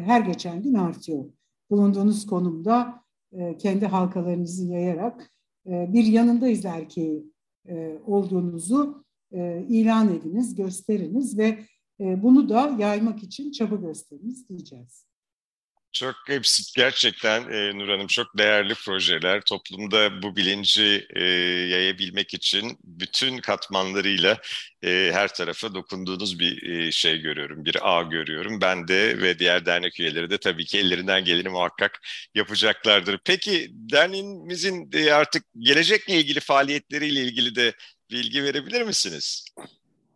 her 0.06 0.20
geçen 0.20 0.62
gün 0.62 0.74
artıyor. 0.74 1.24
Bulunduğunuz 1.70 2.26
konumda 2.26 3.04
e, 3.32 3.56
kendi 3.56 3.86
halkalarınızı 3.86 4.66
yayarak 4.66 5.30
e, 5.66 5.92
bir 5.92 6.04
yanındayız 6.04 6.64
erkeği 6.64 7.32
e, 7.68 7.98
olduğunuzu 8.06 9.04
e, 9.32 9.64
ilan 9.68 10.14
ediniz, 10.14 10.54
gösteriniz 10.54 11.38
ve 11.38 11.58
e, 12.00 12.22
bunu 12.22 12.48
da 12.48 12.76
yaymak 12.78 13.22
için 13.22 13.50
çaba 13.50 13.76
gösteriniz 13.76 14.48
diyeceğiz. 14.48 15.09
Çok 15.92 16.14
hepsi 16.26 16.62
gerçekten 16.76 17.42
e, 17.52 17.78
Nur 17.78 17.88
Hanım 17.88 18.06
çok 18.06 18.38
değerli 18.38 18.74
projeler. 18.74 19.40
Toplumda 19.40 20.22
bu 20.22 20.36
bilinci 20.36 21.06
e, 21.16 21.24
yayabilmek 21.70 22.34
için 22.34 22.78
bütün 22.84 23.38
katmanlarıyla 23.38 24.38
e, 24.84 25.10
her 25.12 25.34
tarafa 25.34 25.74
dokunduğunuz 25.74 26.38
bir 26.38 26.70
e, 26.70 26.92
şey 26.92 27.18
görüyorum. 27.18 27.64
Bir 27.64 27.76
ağ 27.82 28.02
görüyorum. 28.02 28.60
Ben 28.60 28.88
de 28.88 29.22
ve 29.22 29.38
diğer 29.38 29.66
dernek 29.66 30.00
üyeleri 30.00 30.30
de 30.30 30.38
tabii 30.38 30.64
ki 30.64 30.78
ellerinden 30.78 31.24
geleni 31.24 31.48
muhakkak 31.48 32.00
yapacaklardır. 32.34 33.18
Peki 33.24 33.68
derneğimizin 33.72 34.90
e, 34.92 35.12
artık 35.12 35.44
gelecekle 35.58 36.14
ilgili 36.14 36.40
faaliyetleriyle 36.40 37.20
ilgili 37.20 37.54
de 37.54 37.72
bilgi 38.10 38.44
verebilir 38.44 38.82
misiniz? 38.82 39.44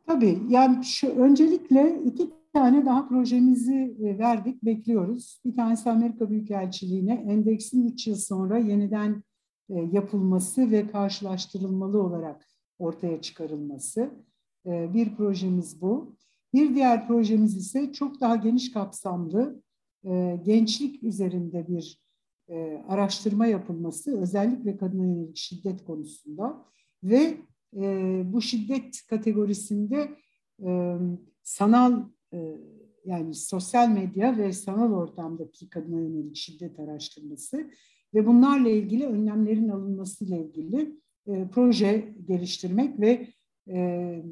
Tabii. 0.07 0.39
Yani 0.49 0.85
şu, 0.85 1.23
öncelikle 1.25 1.93
iki 2.07 2.44
tane 2.55 2.87
daha 2.87 3.09
projemizi 3.09 3.97
e, 4.03 4.19
verdik, 4.19 4.65
bekliyoruz. 4.65 5.41
Bir 5.45 5.57
tanesi 5.57 5.91
Amerika 5.91 6.31
Büyükelçiliğine 6.31 7.15
endeksin 7.15 7.89
3 7.89 8.07
yıl 8.07 8.17
sonra 8.17 8.59
yeniden 8.59 9.23
e, 9.71 9.75
yapılması 9.93 10.71
ve 10.71 10.91
karşılaştırılmalı 10.91 12.03
olarak 12.03 12.49
ortaya 12.79 13.21
çıkarılması. 13.21 14.11
E, 14.67 14.95
bir 14.95 15.17
projemiz 15.17 15.81
bu. 15.81 16.17
Bir 16.55 16.75
diğer 16.75 17.07
projemiz 17.07 17.57
ise 17.57 17.93
çok 17.93 18.21
daha 18.21 18.37
geniş 18.37 18.73
kapsamlı 18.73 19.65
gençlik 20.45 21.03
üzerinde 21.03 21.69
bir 21.69 22.05
araştırma 22.89 23.47
yapılması, 23.47 24.21
özellikle 24.21 24.77
kadına 24.77 25.05
yönelik 25.05 25.37
şiddet 25.37 25.85
konusunda 25.85 26.65
ve 27.03 27.37
bu 28.33 28.43
şiddet 28.43 29.07
kategorisinde 29.11 30.11
sanal 31.43 32.03
yani 33.05 33.35
sosyal 33.35 33.89
medya 33.89 34.39
ve 34.39 34.53
sanal 34.53 34.93
ortamdaki 34.93 35.69
kadına 35.69 36.01
yönelik 36.01 36.37
şiddet 36.37 36.81
araştırması 36.81 37.71
ve 38.15 38.27
bunlarla 38.27 38.69
ilgili 38.69 39.07
önlemlerin 39.07 39.69
alınması 39.69 40.25
ile 40.25 40.39
ilgili 40.39 41.01
e, 41.27 41.49
proje 41.53 42.15
geliştirmek 42.29 43.01
ve 43.01 43.29
e, 43.69 44.23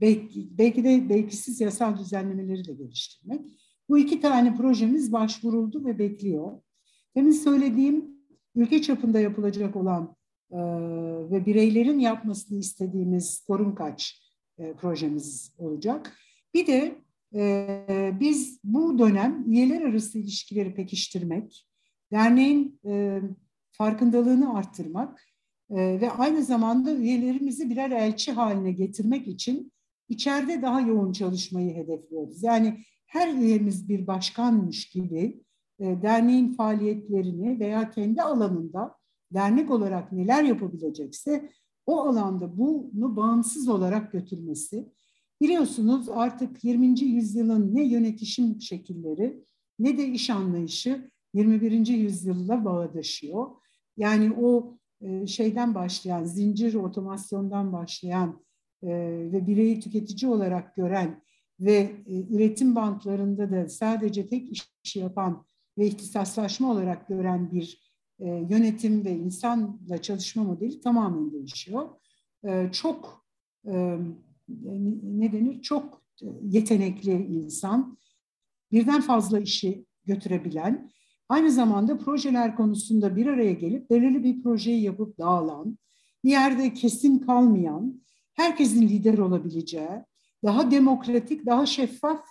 belki, 0.00 0.58
belki 0.58 0.84
de 0.84 1.08
belkisiz 1.08 1.60
yasal 1.60 1.98
düzenlemeleri 1.98 2.68
de 2.68 2.72
geliştirmek. 2.72 3.40
Bu 3.88 3.98
iki 3.98 4.20
tane 4.20 4.56
projemiz 4.56 5.12
başvuruldu 5.12 5.84
ve 5.84 5.98
bekliyor. 5.98 6.60
Demin 7.16 7.30
söylediğim 7.30 8.04
ülke 8.54 8.82
çapında 8.82 9.20
yapılacak 9.20 9.76
olan 9.76 10.16
e, 10.50 10.58
ve 11.30 11.46
bireylerin 11.46 11.98
yapmasını 11.98 12.58
istediğimiz 12.58 13.44
korun 13.46 13.74
kaç 13.74 14.22
e, 14.58 14.72
projemiz 14.72 15.54
olacak. 15.58 16.16
Bir 16.54 16.66
de 16.66 16.94
biz 18.20 18.60
bu 18.64 18.98
dönem 18.98 19.44
üyeler 19.46 19.82
arası 19.82 20.18
ilişkileri 20.18 20.74
pekiştirmek, 20.74 21.66
derneğin 22.12 22.80
farkındalığını 23.70 24.56
arttırmak 24.56 25.26
ve 25.70 26.10
aynı 26.10 26.44
zamanda 26.44 26.94
üyelerimizi 26.94 27.70
birer 27.70 27.90
elçi 27.90 28.32
haline 28.32 28.72
getirmek 28.72 29.28
için 29.28 29.72
içeride 30.08 30.62
daha 30.62 30.80
yoğun 30.80 31.12
çalışmayı 31.12 31.74
hedefliyoruz. 31.74 32.42
Yani 32.42 32.84
her 33.06 33.34
üyemiz 33.34 33.88
bir 33.88 34.06
başkanmış 34.06 34.88
gibi 34.88 35.42
derneğin 35.80 36.54
faaliyetlerini 36.54 37.60
veya 37.60 37.90
kendi 37.90 38.22
alanında 38.22 38.94
dernek 39.34 39.70
olarak 39.70 40.12
neler 40.12 40.44
yapabilecekse 40.44 41.50
o 41.86 42.00
alanda 42.00 42.58
bunu 42.58 43.16
bağımsız 43.16 43.68
olarak 43.68 44.12
götürmesi. 44.12 44.92
Biliyorsunuz 45.40 46.08
artık 46.08 46.64
20. 46.64 47.00
yüzyılın 47.00 47.74
ne 47.74 47.84
yönetişim 47.84 48.60
şekilleri 48.60 49.44
ne 49.78 49.98
de 49.98 50.08
iş 50.08 50.30
anlayışı 50.30 51.10
21. 51.34 51.86
yüzyılla 51.86 52.64
bağdaşıyor. 52.64 53.50
Yani 53.96 54.32
o 54.32 54.78
e, 55.00 55.26
şeyden 55.26 55.74
başlayan, 55.74 56.24
zincir 56.24 56.74
otomasyondan 56.74 57.72
başlayan 57.72 58.44
e, 58.82 58.88
ve 59.32 59.46
bireyi 59.46 59.80
tüketici 59.80 60.30
olarak 60.30 60.76
gören 60.76 61.22
ve 61.60 61.92
e, 62.06 62.34
üretim 62.34 62.74
bantlarında 62.74 63.50
da 63.50 63.68
sadece 63.68 64.28
tek 64.28 64.62
işi 64.84 64.98
yapan 64.98 65.46
ve 65.78 65.86
ihtisaslaşma 65.86 66.72
olarak 66.72 67.08
gören 67.08 67.52
bir 67.52 67.90
yönetim 68.20 69.04
ve 69.04 69.10
insanla 69.16 70.02
çalışma 70.02 70.44
modeli 70.44 70.80
tamamen 70.80 71.32
değişiyor. 71.32 71.88
Çok 72.72 73.26
ne 75.02 75.32
denir? 75.32 75.62
Çok 75.62 76.02
yetenekli 76.42 77.12
insan, 77.12 77.98
birden 78.72 79.00
fazla 79.00 79.40
işi 79.40 79.84
götürebilen 80.04 80.90
Aynı 81.30 81.50
zamanda 81.50 81.98
projeler 81.98 82.56
konusunda 82.56 83.16
bir 83.16 83.26
araya 83.26 83.52
gelip 83.52 83.90
belirli 83.90 84.24
bir 84.24 84.42
projeyi 84.42 84.82
yapıp 84.82 85.18
dağılan, 85.18 85.78
bir 86.24 86.30
yerde 86.30 86.74
kesin 86.74 87.18
kalmayan, 87.18 88.00
herkesin 88.34 88.82
lider 88.82 89.18
olabileceği, 89.18 90.04
daha 90.44 90.70
demokratik, 90.70 91.46
daha 91.46 91.66
şeffaf 91.66 92.24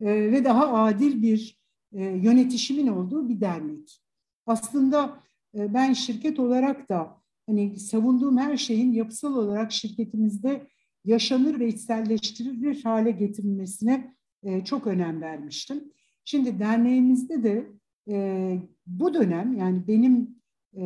e, 0.00 0.32
ve 0.32 0.44
daha 0.44 0.72
adil 0.72 1.22
bir 1.22 1.60
e, 1.92 2.04
yönetişimin 2.04 2.86
olduğu 2.86 3.28
bir 3.28 3.40
dernek. 3.40 4.02
Aslında 4.46 5.20
e, 5.54 5.74
ben 5.74 5.92
şirket 5.92 6.38
olarak 6.38 6.88
da 6.88 7.20
hani 7.46 7.78
savunduğum 7.78 8.38
her 8.38 8.56
şeyin 8.56 8.92
yapısal 8.92 9.36
olarak 9.36 9.72
şirketimizde 9.72 10.66
yaşanır 11.04 11.60
ve 11.60 11.68
içselleştirilir 11.68 12.84
hale 12.84 13.10
getirilmesine 13.10 14.14
e, 14.42 14.64
çok 14.64 14.86
önem 14.86 15.20
vermiştim. 15.20 15.92
Şimdi 16.24 16.58
derneğimizde 16.58 17.42
de 17.42 17.66
e, 18.08 18.58
bu 18.86 19.14
dönem 19.14 19.58
yani 19.58 19.86
benim 19.88 20.42
e, 20.76 20.82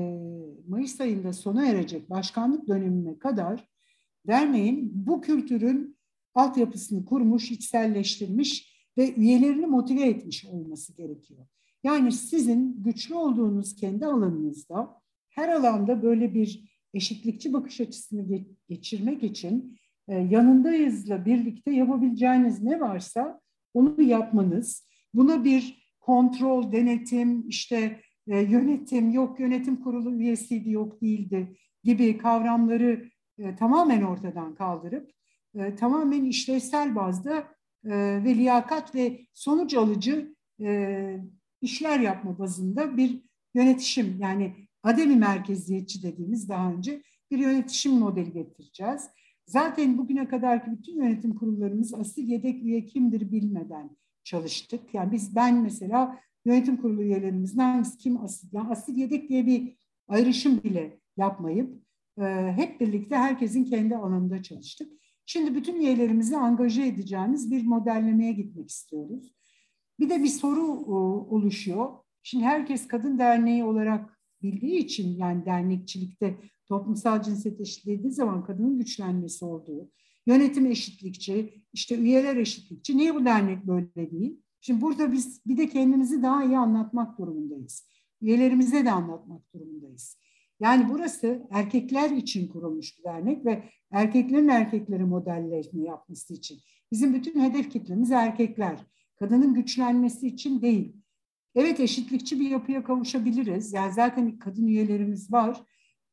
Mayıs 0.68 1.00
ayında 1.00 1.32
sona 1.32 1.66
erecek 1.66 2.10
başkanlık 2.10 2.68
dönemime 2.68 3.18
kadar 3.18 3.68
derneğin 4.26 4.92
bu 4.94 5.20
kültürün 5.20 5.96
altyapısını 6.34 7.04
kurmuş, 7.04 7.50
içselleştirmiş 7.50 8.76
ve 8.98 9.14
üyelerini 9.14 9.66
motive 9.66 10.02
etmiş 10.02 10.44
olması 10.44 10.96
gerekiyor. 10.96 11.46
Yani 11.84 12.12
sizin 12.12 12.82
güçlü 12.82 13.14
olduğunuz 13.14 13.76
kendi 13.76 14.06
alanınızda 14.06 15.00
her 15.28 15.48
alanda 15.48 16.02
böyle 16.02 16.34
bir 16.34 16.80
eşitlikçi 16.94 17.52
bakış 17.52 17.80
açısını 17.80 18.44
geçirmek 18.68 19.22
için 19.22 19.78
yanındayızla 20.14 21.24
birlikte 21.24 21.70
yapabileceğiniz 21.70 22.62
ne 22.62 22.80
varsa 22.80 23.40
onu 23.74 24.02
yapmanız, 24.02 24.88
buna 25.14 25.44
bir 25.44 25.86
kontrol, 26.00 26.72
denetim, 26.72 27.48
işte 27.48 28.00
e, 28.28 28.40
yönetim, 28.40 29.10
yok 29.10 29.40
yönetim 29.40 29.76
kurulu 29.76 30.14
üyesiydi, 30.14 30.70
yok 30.70 31.02
değildi 31.02 31.56
gibi 31.84 32.18
kavramları 32.18 33.10
e, 33.38 33.56
tamamen 33.56 34.02
ortadan 34.02 34.54
kaldırıp 34.54 35.10
e, 35.54 35.74
tamamen 35.74 36.24
işlevsel 36.24 36.96
bazda 36.96 37.38
e, 37.84 37.90
ve 38.24 38.34
liyakat 38.34 38.94
ve 38.94 39.20
sonuç 39.32 39.74
alıcı 39.74 40.34
e, 40.60 41.20
işler 41.60 42.00
yapma 42.00 42.38
bazında 42.38 42.96
bir 42.96 43.22
yönetişim 43.54 44.16
yani 44.20 44.54
ademi 44.82 45.16
merkeziyetçi 45.16 46.02
dediğimiz 46.02 46.48
daha 46.48 46.72
önce 46.72 47.02
bir 47.30 47.38
yönetişim 47.38 47.92
modeli 47.92 48.32
getireceğiz. 48.32 49.08
Zaten 49.46 49.98
bugüne 49.98 50.28
kadarki 50.28 50.70
bütün 50.70 50.96
yönetim 50.96 51.34
kurullarımız 51.34 51.94
asil 51.94 52.28
yedek 52.28 52.62
üye 52.62 52.84
kimdir 52.84 53.32
bilmeden 53.32 53.96
çalıştık. 54.24 54.94
Yani 54.94 55.12
biz 55.12 55.36
ben 55.36 55.62
mesela 55.62 56.18
yönetim 56.44 56.76
kurulu 56.76 57.02
üyelerimizin 57.02 57.58
hangisi 57.58 57.98
kim 57.98 58.24
asil, 58.24 58.48
yani 58.52 58.68
asil 58.68 58.96
yedek 58.96 59.28
diye 59.28 59.46
bir 59.46 59.76
ayrışım 60.08 60.62
bile 60.62 61.00
yapmayıp 61.16 61.82
e, 62.18 62.22
hep 62.56 62.80
birlikte 62.80 63.16
herkesin 63.16 63.64
kendi 63.64 63.96
alanında 63.96 64.42
çalıştık. 64.42 64.92
Şimdi 65.26 65.54
bütün 65.54 65.80
üyelerimizi 65.80 66.36
angaje 66.36 66.86
edeceğimiz 66.86 67.50
bir 67.50 67.66
modellemeye 67.66 68.32
gitmek 68.32 68.70
istiyoruz. 68.70 69.32
Bir 70.00 70.10
de 70.10 70.22
bir 70.22 70.28
soru 70.28 70.66
o, 70.66 70.96
oluşuyor. 71.36 71.90
Şimdi 72.22 72.44
herkes 72.44 72.88
kadın 72.88 73.18
derneği 73.18 73.64
olarak 73.64 74.20
bildiği 74.42 74.78
için 74.78 75.18
yani 75.18 75.46
dernekçilikte 75.46 76.36
toplumsal 76.66 77.22
cinsiyet 77.22 77.60
eşitliği 77.60 78.12
zaman 78.12 78.44
kadının 78.44 78.78
güçlenmesi 78.78 79.44
olduğu, 79.44 79.90
Yönetim 80.26 80.66
eşitlikçi, 80.66 81.62
işte 81.72 81.96
üyeler 81.96 82.36
eşitlikçi. 82.36 82.96
Niye 82.96 83.14
bu 83.14 83.24
dernek 83.24 83.66
böyle 83.66 84.10
değil? 84.10 84.40
Şimdi 84.60 84.80
burada 84.80 85.12
biz 85.12 85.46
bir 85.46 85.56
de 85.56 85.68
kendimizi 85.68 86.22
daha 86.22 86.44
iyi 86.44 86.58
anlatmak 86.58 87.18
durumundayız. 87.18 87.88
Üyelerimize 88.22 88.84
de 88.84 88.90
anlatmak 88.90 89.54
durumundayız. 89.54 90.18
Yani 90.60 90.88
burası 90.88 91.46
erkekler 91.50 92.10
için 92.10 92.48
kurulmuş 92.48 92.98
bir 92.98 93.04
dernek 93.04 93.46
ve 93.46 93.64
erkeklerin 93.90 94.48
erkekleri 94.48 95.04
modellerini 95.04 95.84
yapması 95.84 96.34
için. 96.34 96.58
Bizim 96.92 97.14
bütün 97.14 97.40
hedef 97.40 97.70
kitlemiz 97.70 98.10
erkekler. 98.10 98.78
Kadının 99.16 99.54
güçlenmesi 99.54 100.26
için 100.26 100.62
değil. 100.62 100.96
Evet 101.54 101.80
eşitlikçi 101.80 102.40
bir 102.40 102.50
yapıya 102.50 102.84
kavuşabiliriz. 102.84 103.72
Yani 103.72 103.92
zaten 103.92 104.38
kadın 104.38 104.66
üyelerimiz 104.66 105.32
var 105.32 105.62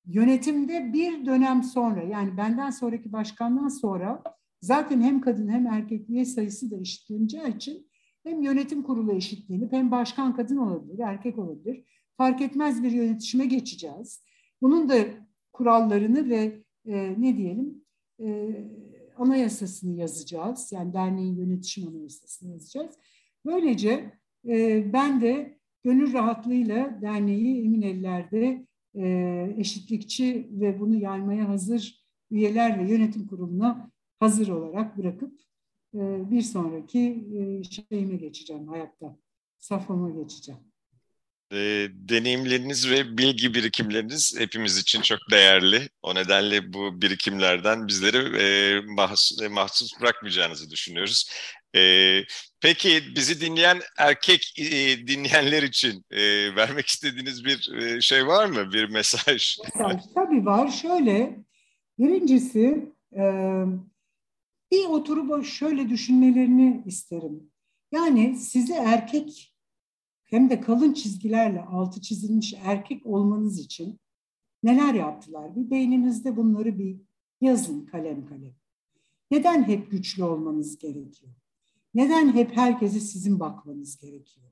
yönetimde 0.05 0.93
bir 0.93 1.25
dönem 1.25 1.63
sonra 1.63 2.03
yani 2.03 2.37
benden 2.37 2.69
sonraki 2.69 3.13
başkandan 3.13 3.67
sonra 3.67 4.23
zaten 4.61 5.01
hem 5.01 5.21
kadın 5.21 5.47
hem 5.47 5.67
erkek 5.67 6.09
üye 6.09 6.25
sayısı 6.25 6.71
da 6.71 6.77
eşitleneceği 6.77 7.55
için 7.55 7.87
hem 8.23 8.41
yönetim 8.41 8.83
kurulu 8.83 9.13
eşitliğini 9.13 9.71
hem 9.71 9.91
başkan 9.91 10.35
kadın 10.35 10.57
olabilir, 10.57 10.99
erkek 10.99 11.39
olabilir. 11.39 11.83
Fark 12.17 12.41
etmez 12.41 12.83
bir 12.83 12.91
yönetişime 12.91 13.45
geçeceğiz. 13.45 14.23
Bunun 14.61 14.89
da 14.89 14.95
kurallarını 15.53 16.29
ve 16.29 16.63
e, 16.85 17.15
ne 17.21 17.37
diyelim 17.37 17.83
e, 18.19 18.49
anayasasını 19.17 19.99
yazacağız. 19.99 20.71
Yani 20.71 20.93
derneğin 20.93 21.35
yönetişim 21.35 21.87
anayasasını 21.87 22.51
yazacağız. 22.51 22.95
Böylece 23.45 24.11
e, 24.47 24.93
ben 24.93 25.21
de 25.21 25.57
gönül 25.83 26.13
rahatlığıyla 26.13 27.01
derneği 27.01 27.65
emin 27.65 27.81
ellerde 27.81 28.65
eşitlikçi 29.57 30.47
ve 30.51 30.79
bunu 30.79 30.95
yaymaya 30.95 31.49
hazır 31.49 32.03
üyeler 32.31 32.79
ve 32.79 32.91
yönetim 32.91 33.27
kuruluna 33.27 33.91
hazır 34.19 34.47
olarak 34.47 34.97
bırakıp 34.97 35.33
e, 35.95 36.31
bir 36.31 36.41
sonraki 36.41 37.25
e, 37.37 37.63
şeyime 37.63 38.15
geçeceğim 38.15 38.67
hayatta, 38.67 39.17
safhama 39.59 40.09
geçeceğim. 40.09 40.61
E, 41.51 41.87
deneyimleriniz 41.91 42.89
ve 42.89 43.17
bilgi 43.17 43.53
birikimleriniz 43.53 44.35
hepimiz 44.37 44.77
için 44.77 45.01
çok 45.01 45.19
değerli. 45.31 45.89
O 46.01 46.15
nedenle 46.15 46.73
bu 46.73 47.01
birikimlerden 47.01 47.87
bizleri 47.87 48.37
e, 48.37 49.45
e, 49.45 49.47
mahsus 49.47 50.01
bırakmayacağınızı 50.01 50.69
düşünüyoruz. 50.69 51.29
E, 51.75 52.21
peki 52.61 53.03
bizi 53.15 53.41
dinleyen 53.41 53.79
erkek 53.97 54.53
e, 54.59 54.97
dinleyenler 55.07 55.63
için 55.63 56.05
e, 56.11 56.21
vermek 56.55 56.87
istediğiniz 56.87 57.45
bir 57.45 57.73
e, 57.73 58.01
şey 58.01 58.27
var 58.27 58.45
mı? 58.45 58.73
Bir 58.73 58.89
mesaj? 58.89 59.57
Mesaj 59.63 60.01
tabii 60.15 60.45
var. 60.45 60.71
Şöyle, 60.71 61.43
birincisi 61.99 62.93
e, 63.15 63.23
bir 64.71 64.85
oturup 64.85 65.45
şöyle 65.45 65.89
düşünmelerini 65.89 66.83
isterim. 66.85 67.51
Yani 67.91 68.35
sizi 68.35 68.73
erkek 68.73 69.53
hem 70.23 70.49
de 70.49 70.61
kalın 70.61 70.93
çizgilerle 70.93 71.61
altı 71.61 72.01
çizilmiş 72.01 72.53
erkek 72.65 73.05
olmanız 73.05 73.59
için 73.59 73.99
neler 74.63 74.93
yaptılar? 74.93 75.55
Bir 75.55 75.71
beyninizde 75.71 76.35
bunları 76.35 76.79
bir 76.79 76.97
yazın 77.41 77.85
kalem 77.85 78.25
kalem. 78.25 78.55
Neden 79.31 79.63
hep 79.63 79.91
güçlü 79.91 80.23
olmanız 80.23 80.77
gerekiyor? 80.77 81.33
Neden 81.93 82.33
hep 82.33 82.57
herkese 82.57 82.99
sizin 82.99 83.39
bakmanız 83.39 83.97
gerekiyor? 83.97 84.51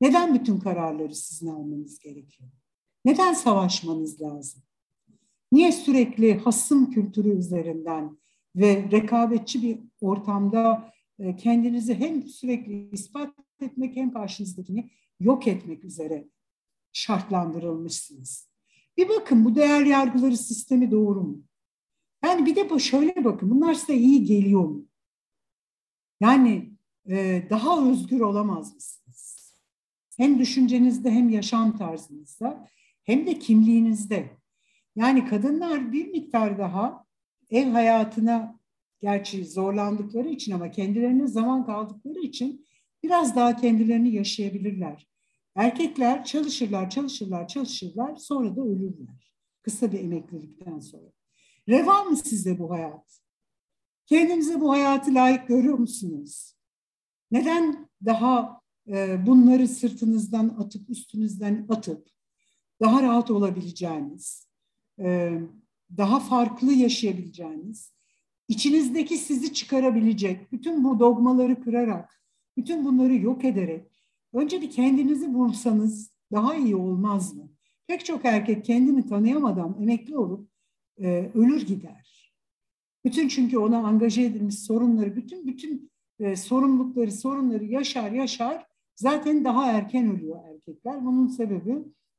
Neden 0.00 0.34
bütün 0.34 0.58
kararları 0.58 1.14
sizin 1.14 1.46
almanız 1.46 1.98
gerekiyor? 1.98 2.50
Neden 3.04 3.32
savaşmanız 3.32 4.20
lazım? 4.20 4.62
Niye 5.52 5.72
sürekli 5.72 6.38
hasım 6.38 6.90
kültürü 6.90 7.38
üzerinden 7.38 8.18
ve 8.56 8.90
rekabetçi 8.90 9.62
bir 9.62 9.78
ortamda 10.00 10.92
e, 11.18 11.36
kendinizi 11.36 11.94
hem 11.94 12.22
sürekli 12.22 12.90
ispat 12.92 13.34
etmek 13.60 13.96
hem 13.96 14.12
karşınızdakini 14.12 14.90
yok 15.20 15.46
etmek 15.46 15.84
üzere 15.84 16.28
şartlandırılmışsınız. 16.92 18.48
Bir 18.96 19.08
bakın 19.08 19.44
bu 19.44 19.54
değer 19.54 19.86
yargıları 19.86 20.36
sistemi 20.36 20.90
doğru 20.90 21.22
mu? 21.22 21.42
Yani 22.24 22.46
bir 22.46 22.56
de 22.56 22.78
şöyle 22.78 23.24
bakın 23.24 23.50
bunlar 23.50 23.74
size 23.74 23.94
iyi 23.94 24.24
geliyor 24.24 24.64
mu? 24.64 24.86
Yani 26.20 26.75
daha 27.50 27.90
özgür 27.90 28.20
olamaz 28.20 28.74
mısınız? 28.74 29.54
Hem 30.16 30.38
düşüncenizde 30.38 31.10
hem 31.10 31.28
yaşam 31.28 31.78
tarzınızda 31.78 32.68
hem 33.04 33.26
de 33.26 33.38
kimliğinizde. 33.38 34.30
Yani 34.96 35.28
kadınlar 35.28 35.92
bir 35.92 36.08
miktar 36.08 36.58
daha 36.58 37.04
ev 37.50 37.70
hayatına 37.70 38.58
gerçi 39.00 39.44
zorlandıkları 39.44 40.28
için 40.28 40.52
ama 40.52 40.70
kendilerine 40.70 41.26
zaman 41.26 41.66
kaldıkları 41.66 42.18
için 42.18 42.66
biraz 43.02 43.36
daha 43.36 43.56
kendilerini 43.56 44.14
yaşayabilirler. 44.14 45.08
Erkekler 45.54 46.24
çalışırlar, 46.24 46.90
çalışırlar, 46.90 47.48
çalışırlar 47.48 48.16
sonra 48.16 48.56
da 48.56 48.62
ölürler. 48.62 49.32
Kısa 49.62 49.92
bir 49.92 50.00
emeklilikten 50.00 50.78
sonra. 50.78 51.12
Reva 51.68 52.04
mı 52.04 52.16
size 52.16 52.58
bu 52.58 52.70
hayat? 52.70 53.20
Kendinize 54.06 54.60
bu 54.60 54.70
hayatı 54.72 55.14
layık 55.14 55.48
görüyor 55.48 55.78
musunuz? 55.78 56.55
Neden 57.30 57.88
daha 58.04 58.60
e, 58.88 59.26
bunları 59.26 59.68
sırtınızdan 59.68 60.48
atıp 60.48 60.90
üstünüzden 60.90 61.66
atıp 61.68 62.08
daha 62.80 63.02
rahat 63.02 63.30
olabileceğiniz, 63.30 64.48
e, 65.00 65.38
daha 65.96 66.20
farklı 66.20 66.72
yaşayabileceğiniz, 66.72 67.92
içinizdeki 68.48 69.18
sizi 69.18 69.52
çıkarabilecek, 69.52 70.52
bütün 70.52 70.84
bu 70.84 71.00
dogmaları 71.00 71.64
kırarak, 71.64 72.22
bütün 72.56 72.84
bunları 72.84 73.14
yok 73.14 73.44
ederek, 73.44 74.04
önce 74.32 74.62
bir 74.62 74.70
kendinizi 74.70 75.34
bulsanız 75.34 76.10
daha 76.32 76.54
iyi 76.54 76.76
olmaz 76.76 77.34
mı? 77.34 77.48
Pek 77.86 78.04
çok 78.04 78.24
erkek 78.24 78.64
kendini 78.64 79.06
tanıyamadan 79.06 79.76
emekli 79.82 80.18
olup 80.18 80.48
e, 80.98 81.30
ölür 81.34 81.66
gider. 81.66 82.32
Bütün 83.04 83.28
çünkü 83.28 83.58
ona 83.58 83.78
angaje 83.78 84.22
edilmiş 84.22 84.58
sorunları, 84.58 85.16
bütün 85.16 85.46
bütün 85.46 85.90
e, 86.20 86.36
sorumlulukları, 86.36 87.12
sorunları 87.12 87.64
yaşar 87.64 88.10
yaşar 88.10 88.66
zaten 88.94 89.44
daha 89.44 89.72
erken 89.72 90.16
ölüyor 90.16 90.38
erkekler. 90.48 91.06
Bunun 91.06 91.28
sebebi 91.28 91.78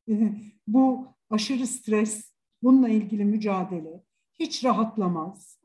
e, 0.10 0.14
bu 0.68 1.08
aşırı 1.30 1.68
stres, 1.68 2.34
bununla 2.64 2.90
ilgili 2.90 3.26
mücadele, 3.26 4.04
hiç 4.40 4.64
rahatlamaz, 4.66 5.60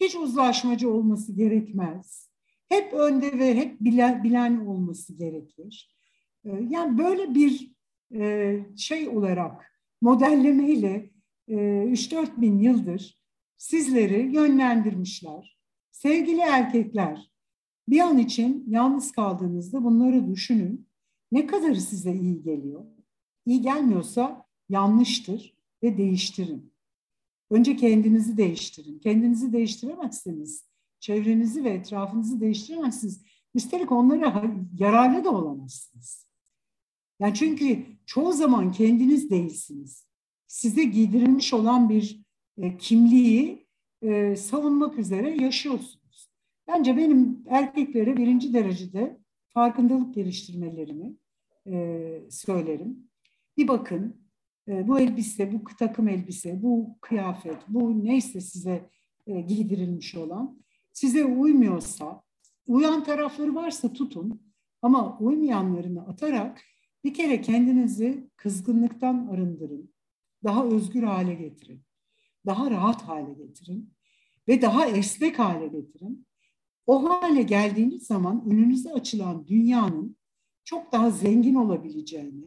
hiç 0.00 0.16
uzlaşmacı 0.16 0.90
olması 0.90 1.32
gerekmez. 1.32 2.30
Hep 2.68 2.92
önde 2.92 3.38
ve 3.38 3.54
hep 3.56 3.80
bilen, 3.80 4.24
bilen 4.24 4.66
olması 4.66 5.14
gerekir. 5.14 5.96
E, 6.44 6.50
yani 6.68 6.98
böyle 6.98 7.34
bir 7.34 7.76
e, 8.14 8.60
şey 8.76 9.08
olarak 9.08 9.72
modellemeyle 10.00 11.10
e, 11.48 11.54
3-4 11.54 12.40
bin 12.40 12.58
yıldır 12.58 13.20
sizleri 13.56 14.34
yönlendirmişler. 14.34 15.58
Sevgili 15.90 16.40
erkekler, 16.40 17.30
bir 17.88 18.00
an 18.00 18.18
için 18.18 18.64
yalnız 18.68 19.12
kaldığınızda 19.12 19.84
bunları 19.84 20.28
düşünün. 20.28 20.86
Ne 21.32 21.46
kadarı 21.46 21.80
size 21.80 22.14
iyi 22.14 22.42
geliyor? 22.42 22.84
İyi 23.46 23.62
gelmiyorsa 23.62 24.46
yanlıştır 24.68 25.54
ve 25.82 25.98
değiştirin. 25.98 26.72
Önce 27.50 27.76
kendinizi 27.76 28.36
değiştirin. 28.36 28.98
Kendinizi 28.98 29.52
değiştiremezseniz, 29.52 30.64
çevrenizi 31.00 31.64
ve 31.64 31.70
etrafınızı 31.70 32.40
değiştiremezsiniz. 32.40 33.22
Üstelik 33.54 33.92
onlara 33.92 34.44
yararlı 34.78 35.24
da 35.24 35.30
olamazsınız. 35.30 36.26
Yani 37.20 37.34
çünkü 37.34 37.86
çoğu 38.06 38.32
zaman 38.32 38.72
kendiniz 38.72 39.30
değilsiniz. 39.30 40.06
Size 40.46 40.84
giydirilmiş 40.84 41.54
olan 41.54 41.88
bir 41.88 42.20
e, 42.58 42.78
kimliği 42.78 43.66
e, 44.02 44.36
savunmak 44.36 44.98
üzere 44.98 45.42
yaşıyorsunuz. 45.42 46.05
Bence 46.68 46.96
benim 46.96 47.44
erkeklere 47.48 48.16
birinci 48.16 48.54
derecede 48.54 49.18
farkındalık 49.48 50.14
geliştirmelerini 50.14 51.16
e, 51.66 52.20
söylerim. 52.30 53.08
Bir 53.56 53.68
bakın 53.68 54.16
e, 54.68 54.88
bu 54.88 55.00
elbise, 55.00 55.52
bu 55.52 55.64
takım 55.78 56.08
elbise, 56.08 56.62
bu 56.62 56.98
kıyafet, 57.00 57.56
bu 57.68 58.04
neyse 58.04 58.40
size 58.40 58.90
e, 59.26 59.40
giydirilmiş 59.40 60.14
olan 60.14 60.58
size 60.92 61.24
uymuyorsa, 61.24 62.22
uyan 62.66 63.04
tarafları 63.04 63.54
varsa 63.54 63.92
tutun 63.92 64.40
ama 64.82 65.18
uymayanlarını 65.18 66.06
atarak 66.06 66.62
bir 67.04 67.14
kere 67.14 67.40
kendinizi 67.40 68.30
kızgınlıktan 68.36 69.26
arındırın. 69.26 69.94
Daha 70.44 70.64
özgür 70.64 71.02
hale 71.02 71.34
getirin. 71.34 71.82
Daha 72.46 72.70
rahat 72.70 73.02
hale 73.02 73.32
getirin 73.32 73.94
ve 74.48 74.62
daha 74.62 74.86
esnek 74.86 75.38
hale 75.38 75.66
getirin. 75.66 76.26
O 76.86 77.10
hale 77.10 77.42
geldiğiniz 77.42 78.06
zaman 78.06 78.44
önünüze 78.46 78.92
açılan 78.92 79.48
dünyanın 79.48 80.16
çok 80.64 80.92
daha 80.92 81.10
zengin 81.10 81.54
olabileceğini, 81.54 82.46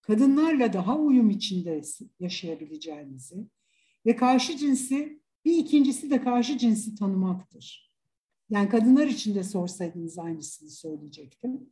kadınlarla 0.00 0.72
daha 0.72 0.98
uyum 0.98 1.30
içinde 1.30 1.82
yaşayabileceğinizi 2.20 3.46
ve 4.06 4.16
karşı 4.16 4.56
cinsi 4.56 5.20
bir 5.44 5.56
ikincisi 5.56 6.10
de 6.10 6.20
karşı 6.20 6.58
cinsi 6.58 6.94
tanımaktır. 6.94 7.90
Yani 8.50 8.68
kadınlar 8.68 9.06
için 9.06 9.34
de 9.34 9.44
sorsaydınız 9.44 10.18
aynısını 10.18 10.70
söyleyecektim. 10.70 11.70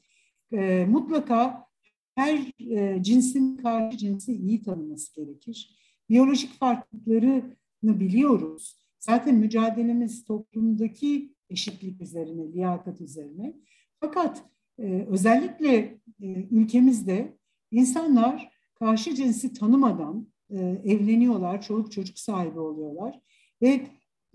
E, 0.53 0.87
mutlaka 0.87 1.67
her 2.15 2.53
e, 2.61 3.03
cinsin 3.03 3.57
karşı 3.57 3.99
cinsi 3.99 4.33
iyi 4.33 4.63
tanıması 4.63 5.15
gerekir. 5.15 5.79
Biyolojik 6.09 6.53
farklılıklarını 6.53 8.01
biliyoruz. 8.01 8.79
Zaten 8.99 9.35
mücadelemiz 9.35 10.25
toplumdaki 10.25 11.35
eşitlik 11.51 12.01
üzerine, 12.01 12.53
liyakat 12.53 13.01
üzerine. 13.01 13.55
Fakat 14.01 14.45
e, 14.79 15.07
özellikle 15.09 15.75
e, 16.23 16.27
ülkemizde 16.51 17.39
insanlar 17.71 18.53
karşı 18.75 19.15
cinsi 19.15 19.53
tanımadan 19.53 20.29
e, 20.51 20.57
evleniyorlar, 20.85 21.63
çoluk 21.63 21.93
çocuk 21.93 22.19
sahibi 22.19 22.59
oluyorlar 22.59 23.21
ve 23.63 23.87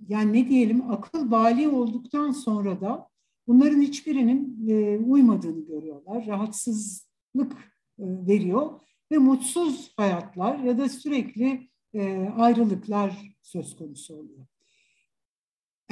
yani 0.08 0.34
ne 0.34 0.50
diyelim 0.50 0.92
akıl 0.92 1.32
bali 1.32 1.70
olduktan 1.70 2.32
sonra 2.32 2.82
da 2.82 3.08
bunların 3.48 3.82
hiçbirinin 3.82 4.68
e, 4.70 4.98
uymadığını 4.98 5.66
görüyorlar. 5.66 6.28
Rahatsızlık 6.28 7.54
e, 8.00 8.04
veriyor 8.28 8.80
ve 9.12 9.18
mutsuz 9.18 9.94
hayatlar 9.98 10.60
ya 10.60 10.78
da 10.78 10.90
sürekli 10.90 11.70
e, 11.94 12.30
ayrılıklar 12.38 13.38
söz 13.42 13.76
konusu 13.76 14.16
oluyor. 14.16 14.46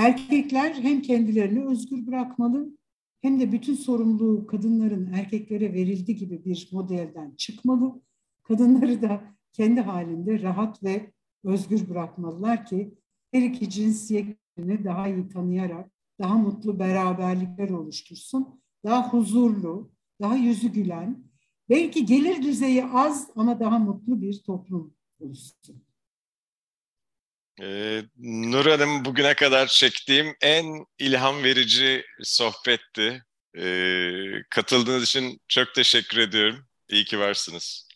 Erkekler 0.02 0.74
hem 0.74 1.02
kendilerini 1.02 1.66
özgür 1.66 2.08
bırakmalı 2.08 2.78
hem 3.22 3.40
de 3.40 3.52
bütün 3.52 3.76
sorumluluğu 3.76 4.48
kadınların 4.48 5.14
erkeklere 5.14 5.74
verildi 5.74 6.16
gibi 6.16 6.46
bir 6.46 6.70
modelden 6.72 7.36
çıkmalı. 7.36 8.02
Kadınları 8.44 9.02
da 9.02 9.24
kendi 9.54 9.82
halinde 9.82 10.42
rahat 10.42 10.84
ve 10.84 11.12
özgür 11.44 11.90
bırakmalılar 11.90 12.66
ki 12.66 12.94
her 13.32 13.42
iki 13.42 13.70
cinsiyetini 13.70 14.84
daha 14.84 15.08
iyi 15.08 15.30
tanıyarak 15.30 15.92
daha 16.20 16.38
mutlu 16.38 16.80
beraberlikler 16.80 17.70
oluştursun. 17.70 18.62
Daha 18.86 19.14
huzurlu, 19.14 19.92
daha 20.22 20.36
yüzü 20.36 20.68
gülen, 20.68 21.24
belki 21.70 22.06
gelir 22.06 22.44
düzeyi 22.44 22.86
az 22.86 23.30
ama 23.36 23.60
daha 23.60 23.80
mutlu 23.80 24.22
bir 24.22 24.44
toplum 24.44 24.94
oluşsun. 25.20 25.84
Ee, 27.62 28.02
Nur 28.18 28.66
Hanım 28.66 29.06
bugüne 29.06 29.34
kadar 29.34 29.68
çektiğim 29.68 30.36
en 30.42 30.86
ilham 31.00 31.44
verici 31.44 32.04
sohbetti. 32.22 33.24
Ee, 33.58 34.44
katıldığınız 34.50 35.04
için 35.04 35.42
çok 35.48 35.76
teşekkür 35.76 36.18
ediyorum. 36.18 36.66
İyi 36.90 37.06
ki 37.06 37.20
varsınız. 37.20 37.88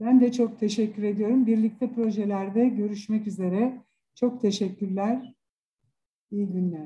Ben 0.00 0.20
de 0.20 0.32
çok 0.32 0.60
teşekkür 0.60 1.02
ediyorum. 1.02 1.46
Birlikte 1.46 1.92
projelerde 1.94 2.68
görüşmek 2.68 3.26
üzere. 3.26 3.84
Çok 4.14 4.42
teşekkürler. 4.42 5.34
İyi 6.30 6.46
günler. 6.46 6.78